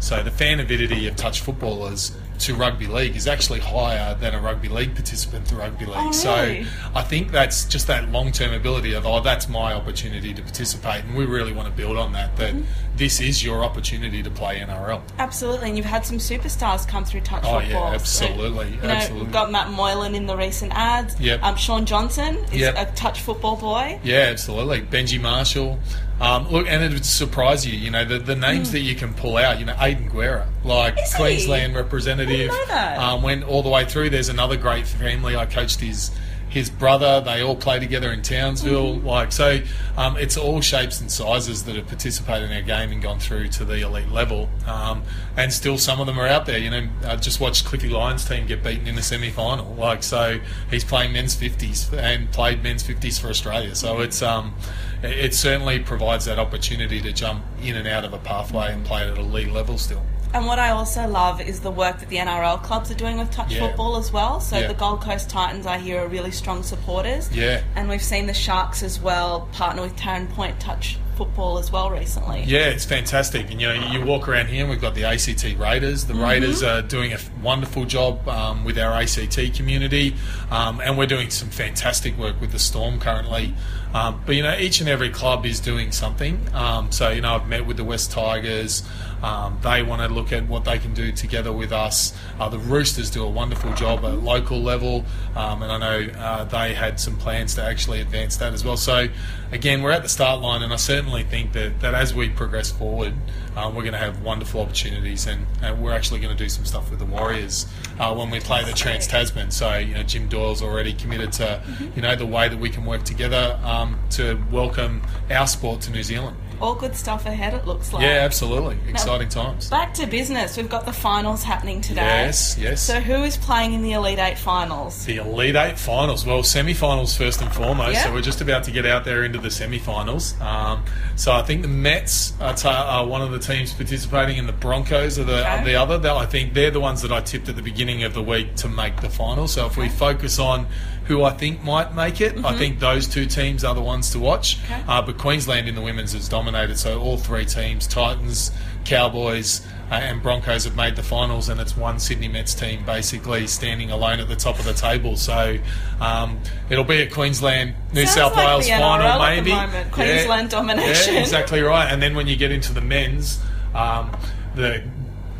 So 0.00 0.22
the 0.22 0.30
fan 0.30 0.60
avidity 0.60 1.06
of 1.06 1.16
touch 1.16 1.40
footballers 1.40 2.16
to 2.40 2.54
rugby 2.54 2.86
league 2.86 3.16
is 3.16 3.26
actually 3.26 3.60
higher 3.60 4.14
than 4.14 4.34
a 4.34 4.40
rugby 4.40 4.68
league 4.68 4.94
participant 4.94 5.46
to 5.48 5.56
rugby 5.56 5.86
league. 5.86 5.94
Oh, 5.96 6.00
really? 6.02 6.64
So 6.64 6.70
I 6.94 7.02
think 7.02 7.30
that's 7.32 7.64
just 7.66 7.86
that 7.86 8.10
long 8.10 8.32
term 8.32 8.52
ability 8.52 8.94
of 8.94 9.06
oh 9.06 9.20
that's 9.20 9.48
my 9.48 9.72
opportunity 9.74 10.32
to 10.34 10.42
participate 10.42 11.04
and 11.04 11.14
we 11.16 11.24
really 11.26 11.52
want 11.52 11.68
to 11.68 11.74
build 11.74 11.96
on 11.96 12.12
that 12.12 12.36
that 12.36 12.50
Mm-hmm. 12.54 12.96
this 12.96 13.20
is 13.20 13.44
your 13.44 13.62
opportunity 13.64 14.22
to 14.22 14.30
play 14.30 14.58
NRL. 14.60 15.00
Absolutely, 15.18 15.68
and 15.68 15.76
you've 15.76 15.86
had 15.86 16.04
some 16.04 16.16
superstars 16.18 16.86
come 16.88 17.04
through 17.04 17.20
touch 17.20 17.42
football. 17.42 17.56
Oh, 17.56 17.60
yeah, 17.60 17.66
football. 17.68 17.92
absolutely, 17.94 18.70
you 18.70 18.82
know, 18.82 18.88
absolutely. 18.88 19.24
We've 19.24 19.32
got 19.32 19.50
Matt 19.52 19.70
Moylan 19.70 20.14
in 20.14 20.26
the 20.26 20.36
recent 20.36 20.72
ads. 20.74 21.18
Yep. 21.20 21.42
Um, 21.42 21.56
Shaun 21.56 21.86
Johnson 21.86 22.36
is 22.52 22.60
Yep. 22.60 22.74
a 22.76 22.92
touch 22.96 23.20
football 23.20 23.56
boy. 23.56 24.00
Yeah, 24.02 24.28
absolutely. 24.30 24.82
Benji 24.82 25.20
Marshall. 25.20 25.78
Um, 26.20 26.50
look, 26.50 26.66
and 26.68 26.82
it 26.84 26.92
would 26.92 27.06
surprise 27.06 27.66
you, 27.66 27.72
you 27.78 27.90
know, 27.90 28.04
the, 28.04 28.18
the 28.18 28.36
names 28.36 28.72
that 28.72 28.80
you 28.80 28.94
can 28.94 29.14
pull 29.14 29.38
out, 29.38 29.58
you 29.58 29.64
know, 29.64 29.74
Aidan 29.80 30.10
Guerra, 30.10 30.46
like 30.64 30.96
Mm. 30.96 31.02
Is? 31.04 31.14
Queensland 31.14 31.74
representative, 31.74 32.29
that. 32.68 32.98
Um, 32.98 33.22
went 33.22 33.44
all 33.44 33.62
the 33.62 33.68
way 33.68 33.84
through. 33.84 34.10
There's 34.10 34.28
another 34.28 34.56
great 34.56 34.86
family. 34.86 35.36
I 35.36 35.46
coached 35.46 35.80
his 35.80 36.10
his 36.50 36.68
brother. 36.68 37.20
They 37.20 37.42
all 37.42 37.56
play 37.56 37.78
together 37.78 38.12
in 38.12 38.22
Townsville. 38.22 38.96
Mm-hmm. 38.96 39.06
Like, 39.06 39.32
so 39.32 39.60
um, 39.96 40.16
it's 40.16 40.36
all 40.36 40.60
shapes 40.60 41.00
and 41.00 41.10
sizes 41.10 41.64
that 41.64 41.76
have 41.76 41.86
participated 41.86 42.50
in 42.50 42.56
our 42.56 42.62
game 42.62 42.90
and 42.90 43.00
gone 43.00 43.20
through 43.20 43.48
to 43.48 43.64
the 43.64 43.82
elite 43.82 44.10
level. 44.10 44.48
Um, 44.66 45.04
and 45.36 45.52
still 45.52 45.78
some 45.78 46.00
of 46.00 46.06
them 46.06 46.18
are 46.18 46.26
out 46.26 46.46
there. 46.46 46.58
You 46.58 46.70
know, 46.70 46.88
I 47.06 47.16
just 47.16 47.40
watched 47.40 47.64
Cliffy 47.64 47.88
Lyons' 47.88 48.24
team 48.24 48.46
get 48.46 48.64
beaten 48.64 48.88
in 48.88 48.96
the 48.96 49.02
semi 49.02 49.30
final. 49.30 49.74
Like, 49.74 50.02
so 50.02 50.40
he's 50.70 50.84
playing 50.84 51.12
men's 51.12 51.36
50s 51.36 51.96
and 51.96 52.30
played 52.32 52.62
men's 52.62 52.82
50s 52.82 53.20
for 53.20 53.28
Australia. 53.28 53.74
So 53.76 54.00
it's, 54.00 54.20
um, 54.20 54.54
it 55.02 55.30
it 55.30 55.34
certainly 55.34 55.78
provides 55.78 56.24
that 56.24 56.40
opportunity 56.40 57.00
to 57.00 57.12
jump 57.12 57.44
in 57.62 57.76
and 57.76 57.86
out 57.86 58.04
of 58.04 58.12
a 58.12 58.18
pathway 58.18 58.72
and 58.72 58.84
play 58.84 59.08
at 59.08 59.16
a 59.16 59.20
elite 59.20 59.52
level 59.52 59.78
still. 59.78 60.02
And 60.32 60.46
what 60.46 60.58
I 60.58 60.70
also 60.70 61.08
love 61.08 61.40
is 61.40 61.60
the 61.60 61.70
work 61.72 61.98
that 61.98 62.08
the 62.08 62.16
NRL 62.18 62.62
clubs 62.62 62.90
are 62.90 62.94
doing 62.94 63.18
with 63.18 63.30
touch 63.30 63.52
Yeah. 63.52 63.66
football 63.66 63.96
as 63.96 64.12
well. 64.12 64.40
So 64.40 64.58
Yeah. 64.58 64.68
the 64.68 64.74
Gold 64.74 65.00
Coast 65.00 65.28
Titans, 65.28 65.66
I 65.66 65.78
hear, 65.78 66.02
are 66.02 66.06
really 66.08 66.30
strong 66.30 66.62
supporters. 66.62 67.28
Yeah. 67.32 67.60
And 67.74 67.88
we've 67.88 68.02
seen 68.02 68.26
the 68.26 68.34
Sharks 68.34 68.82
as 68.82 69.00
well 69.00 69.48
partner 69.52 69.82
with 69.82 69.96
Taren 69.96 70.30
Point 70.34 70.60
Touch 70.60 70.98
football 71.16 71.58
as 71.58 71.70
well 71.70 71.90
recently. 71.90 72.44
Yeah, 72.46 72.60
it's 72.68 72.86
fantastic. 72.86 73.50
And 73.50 73.60
you 73.60 73.68
know, 73.68 73.74
you 73.74 74.02
walk 74.06 74.26
around 74.26 74.46
here, 74.46 74.62
and 74.62 74.70
we've 74.70 74.80
got 74.80 74.94
the 74.94 75.04
ACT 75.04 75.58
Raiders. 75.58 76.04
The 76.04 76.14
Raiders 76.14 76.62
are 76.62 76.80
doing 76.80 77.12
a 77.12 77.18
wonderful 77.42 77.84
job 77.84 78.26
um, 78.26 78.64
with 78.64 78.78
our 78.78 78.92
ACT 78.92 79.52
community, 79.54 80.14
um, 80.50 80.80
and 80.80 80.96
we're 80.96 81.04
doing 81.06 81.28
some 81.28 81.50
fantastic 81.50 82.16
work 82.16 82.40
with 82.40 82.52
the 82.52 82.58
Storm 82.58 82.98
currently. 83.00 83.52
Um, 83.92 84.22
but 84.24 84.36
you 84.36 84.42
know, 84.42 84.56
each 84.56 84.80
and 84.80 84.88
every 84.88 85.10
club 85.10 85.44
is 85.44 85.60
doing 85.60 85.92
something. 85.92 86.40
Um, 86.52 86.92
so 86.92 87.10
you 87.10 87.20
know, 87.20 87.34
I've 87.34 87.48
met 87.48 87.66
with 87.66 87.76
the 87.76 87.84
West 87.84 88.10
Tigers. 88.10 88.82
Um, 89.22 89.58
they 89.62 89.82
want 89.82 90.00
to 90.00 90.08
look 90.08 90.32
at 90.32 90.48
what 90.48 90.64
they 90.64 90.78
can 90.78 90.94
do 90.94 91.12
together 91.12 91.52
with 91.52 91.72
us. 91.72 92.16
Uh, 92.38 92.48
the 92.48 92.58
Roosters 92.58 93.10
do 93.10 93.22
a 93.22 93.28
wonderful 93.28 93.72
job 93.74 94.04
at 94.04 94.22
local 94.22 94.62
level, 94.62 95.04
um, 95.36 95.62
and 95.62 95.70
I 95.70 95.78
know 95.78 96.12
uh, 96.18 96.44
they 96.44 96.72
had 96.72 96.98
some 96.98 97.16
plans 97.16 97.54
to 97.56 97.62
actually 97.62 98.00
advance 98.00 98.38
that 98.38 98.54
as 98.54 98.64
well. 98.64 98.78
So, 98.78 99.08
again, 99.52 99.82
we're 99.82 99.90
at 99.90 100.02
the 100.02 100.08
start 100.08 100.40
line, 100.40 100.62
and 100.62 100.72
I 100.72 100.76
certainly 100.76 101.22
think 101.22 101.52
that, 101.52 101.80
that 101.80 101.94
as 101.94 102.14
we 102.14 102.30
progress 102.30 102.70
forward, 102.70 103.12
um, 103.56 103.74
we're 103.74 103.82
going 103.82 103.92
to 103.92 103.98
have 103.98 104.22
wonderful 104.22 104.60
opportunities, 104.60 105.26
and, 105.26 105.46
and 105.62 105.82
we're 105.82 105.92
actually 105.92 106.20
going 106.20 106.36
to 106.36 106.42
do 106.42 106.48
some 106.48 106.64
stuff 106.64 106.90
with 106.90 106.98
the 106.98 107.04
Warriors 107.04 107.66
uh, 107.98 108.14
when 108.14 108.30
we 108.30 108.40
play 108.40 108.64
the 108.64 108.72
Trans 108.72 109.06
Tasman. 109.06 109.50
So, 109.50 109.76
you 109.76 109.94
know, 109.94 110.02
Jim 110.02 110.28
Doyle's 110.28 110.62
already 110.62 110.92
committed 110.92 111.32
to, 111.32 111.62
you 111.94 112.02
know, 112.02 112.14
the 112.14 112.26
way 112.26 112.48
that 112.48 112.58
we 112.58 112.70
can 112.70 112.84
work 112.84 113.04
together 113.04 113.58
um, 113.64 113.98
to 114.10 114.40
welcome 114.50 115.02
our 115.30 115.46
sport 115.46 115.80
to 115.82 115.90
New 115.90 116.02
Zealand. 116.02 116.36
All 116.60 116.74
good 116.74 116.94
stuff 116.94 117.26
ahead, 117.26 117.54
it 117.54 117.66
looks 117.66 117.92
like. 117.92 118.02
Yeah, 118.02 118.18
absolutely. 118.20 118.78
Exciting 118.88 119.28
times. 119.28 119.70
Back 119.70 119.94
to 119.94 120.06
business. 120.06 120.56
We've 120.56 120.68
got 120.68 120.84
the 120.86 120.92
finals 120.92 121.42
happening 121.42 121.80
today. 121.80 122.02
Yes, 122.02 122.56
yes. 122.58 122.82
So 122.82 123.00
who 123.00 123.22
is 123.24 123.36
playing 123.36 123.72
in 123.72 123.82
the 123.82 123.92
Elite 123.92 124.18
Eight 124.18 124.38
finals? 124.38 125.04
The 125.06 125.16
Elite 125.16 125.56
Eight 125.56 125.78
finals. 125.78 126.26
Well, 126.26 126.42
semi 126.42 126.74
finals 126.74 127.16
first 127.16 127.40
and 127.40 127.52
foremost. 127.52 127.94
Yeah. 127.94 128.04
So 128.04 128.12
we're 128.12 128.20
just 128.20 128.40
about 128.40 128.64
to 128.64 128.70
get 128.70 128.84
out 128.86 129.04
there 129.04 129.24
into 129.24 129.38
the 129.38 129.50
semi 129.50 129.78
finals. 129.78 130.38
Um, 130.40 130.84
so 131.16 131.32
I 131.32 131.42
think 131.42 131.62
the 131.62 131.68
Mets 131.68 132.34
are, 132.40 132.54
ta- 132.54 132.86
are 133.00 133.06
one 133.06 133.22
of 133.22 133.30
the 133.30 133.38
teams 133.38 133.72
participating, 133.72 134.38
and 134.38 134.48
the 134.48 134.52
Broncos 134.52 135.18
are 135.18 135.24
the, 135.24 135.40
Okay. 135.40 135.48
are 135.60 135.64
the 135.64 135.76
other. 135.76 135.98
They'll- 135.98 136.16
I 136.18 136.26
think 136.26 136.52
they're 136.54 136.70
the 136.70 136.80
ones 136.80 137.00
that 137.02 137.12
I 137.12 137.20
tipped 137.20 137.48
at 137.48 137.56
the 137.56 137.62
beginning 137.62 138.02
of 138.04 138.12
the 138.14 138.22
week 138.22 138.56
to 138.56 138.68
make 138.68 139.00
the 139.00 139.08
final. 139.08 139.48
So 139.48 139.66
if 139.66 139.76
we 139.78 139.88
focus 139.88 140.38
on 140.38 140.66
who 141.04 141.24
I 141.24 141.30
think 141.30 141.64
might 141.64 141.94
make 141.94 142.20
it, 142.20 142.36
I 142.44 142.56
think 142.56 142.78
those 142.78 143.08
two 143.08 143.26
teams 143.26 143.64
are 143.64 143.74
the 143.74 143.80
ones 143.80 144.10
to 144.10 144.18
watch. 144.20 144.58
Mm-hmm. 144.62 144.72
Okay. 144.74 144.82
Uh, 144.86 145.02
but 145.02 145.18
Queensland 145.18 145.66
in 145.68 145.74
the 145.74 145.80
women's 145.80 146.12
has 146.12 146.28
dominated. 146.50 146.78
So 146.78 147.00
all 147.00 147.16
three 147.16 147.44
teams, 147.44 147.86
Titans, 147.86 148.50
Cowboys, 148.84 149.66
uh, 149.90 149.94
and 149.94 150.22
Broncos 150.22 150.64
have 150.64 150.76
made 150.76 150.96
the 150.96 151.02
finals, 151.02 151.48
and 151.48 151.60
it's 151.60 151.76
one 151.76 151.98
Sydney 151.98 152.28
Mets 152.28 152.54
team 152.54 152.84
basically 152.84 153.46
standing 153.46 153.90
alone 153.90 154.20
at 154.20 154.28
the 154.28 154.36
top 154.36 154.58
of 154.58 154.64
the 154.64 154.72
table. 154.72 155.16
So 155.16 155.58
um, 156.00 156.38
it'll 156.68 156.84
be 156.84 157.02
a 157.02 157.10
Queensland, 157.10 157.74
New 157.92 158.06
Sounds 158.06 158.14
South 158.14 158.36
like 158.36 158.46
Wales 158.46 158.68
final, 158.68 159.18
maybe. 159.20 159.90
Queensland 159.90 160.50
domination. 160.50 161.14
Yeah, 161.14 161.20
exactly 161.20 161.60
right. 161.62 161.90
And 161.90 162.02
then 162.02 162.14
when 162.14 162.26
you 162.26 162.36
get 162.36 162.52
into 162.52 162.72
the 162.72 162.80
men's, 162.80 163.40
um, 163.74 164.16
the 164.54 164.82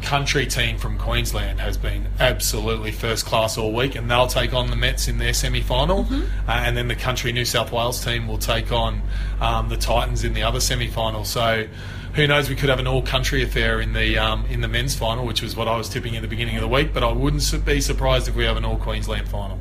country 0.02 0.47
team 0.47 0.78
from 0.78 0.99
Queensland 0.99 1.61
has 1.61 1.76
been 1.76 2.07
absolutely 2.19 2.92
first 2.92 3.26
class 3.26 3.57
all 3.57 3.73
week, 3.73 3.95
and 3.95 4.11
they'll 4.11 4.26
take 4.26 4.52
on 4.52 4.71
the 4.71 4.76
Mets 4.76 5.09
in 5.09 5.19
their 5.19 5.35
semi 5.35 5.61
final. 5.61 6.04
Mm-hmm. 6.04 6.49
Uh, 6.49 6.52
and 6.52 6.76
then 6.76 6.88
the 6.88 6.97
country 6.97 7.33
New 7.33 7.45
South 7.45 7.73
Wales 7.73 8.04
team 8.04 8.26
will 8.26 8.38
take 8.38 8.73
on 8.73 9.02
um, 9.40 9.69
the 9.69 9.76
Titans 9.76 10.25
in 10.25 10.35
the 10.35 10.42
other 10.42 10.61
semi 10.61 10.88
final. 10.88 11.25
So. 11.25 11.66
Who 12.14 12.26
knows? 12.26 12.49
We 12.49 12.57
could 12.57 12.69
have 12.71 12.80
an 12.80 12.88
all-country 12.88 13.45
affair 13.45 13.80
in 13.80 13.92
the 13.92 14.19
um, 14.19 14.45
in 14.47 14.62
the 14.62 14.66
men's 14.66 14.97
final, 14.97 15.25
which 15.25 15.42
was 15.42 15.54
what 15.54 15.69
I 15.69 15.76
was 15.76 15.88
tipping 15.88 16.16
at 16.16 16.23
the 16.23 16.28
beginning 16.28 16.57
of 16.57 16.61
the 16.61 16.66
week. 16.66 16.92
But 16.92 17.04
I 17.04 17.12
wouldn't 17.12 17.64
be 17.64 17.80
surprised 17.80 18.26
if 18.26 18.35
we 18.35 18.42
have 18.47 18.57
an 18.57 18.64
all-Queensland 18.64 19.28
final. 19.28 19.61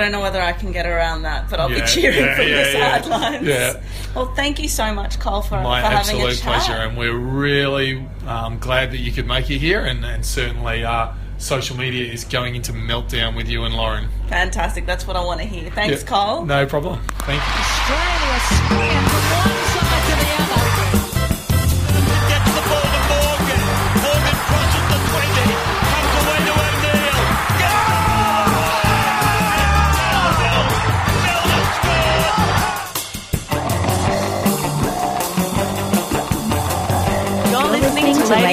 I 0.00 0.04
don't 0.04 0.12
know 0.12 0.20
whether 0.22 0.40
I 0.40 0.52
can 0.52 0.72
get 0.72 0.86
around 0.86 1.22
that, 1.22 1.50
but 1.50 1.60
I'll 1.60 1.70
Yeah, 1.70 1.80
be 1.84 1.86
cheering 1.86 2.16
yeah, 2.24 2.34
from 2.36 2.48
yeah, 2.48 2.62
the 2.62 2.78
yeah. 2.78 3.00
sidelines. 3.02 3.46
Yeah. 3.46 3.80
Well, 4.14 4.34
thank 4.34 4.58
you 4.58 4.66
so 4.68 4.94
much, 4.94 5.18
Colm, 5.18 5.44
for, 5.46 5.60
My 5.60 5.82
for 5.82 5.88
having 5.88 6.16
a 6.22 6.24
absolute 6.26 6.36
chat. 6.38 6.42
pleasure, 6.64 6.72
and 6.80 6.96
we're 6.96 7.14
really 7.18 8.06
um, 8.26 8.58
glad 8.58 8.92
that 8.92 8.98
you 8.98 9.12
could 9.12 9.26
make 9.26 9.50
it 9.50 9.58
here, 9.58 9.80
and, 9.84 10.02
and 10.04 10.24
certainly 10.24 10.84
uh, 10.84 11.12
social 11.36 11.76
media 11.76 12.10
is 12.10 12.24
going 12.24 12.54
into 12.54 12.72
meltdown 12.72 13.36
with 13.36 13.46
you 13.48 13.64
and 13.64 13.74
Lauren. 13.74 14.08
Fantastic. 14.28 14.86
That's 14.86 15.06
what 15.06 15.16
I 15.16 15.24
want 15.24 15.40
to 15.40 15.46
hear. 15.46 15.70
Thanks, 15.70 16.02
Yeah, 16.02 16.08
Colm. 16.08 16.46
No 16.46 16.64
problem. 16.64 17.00
Thank 17.20 17.42
you. 19.50 19.59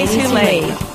Who 0.08 0.34
League. 0.34 0.87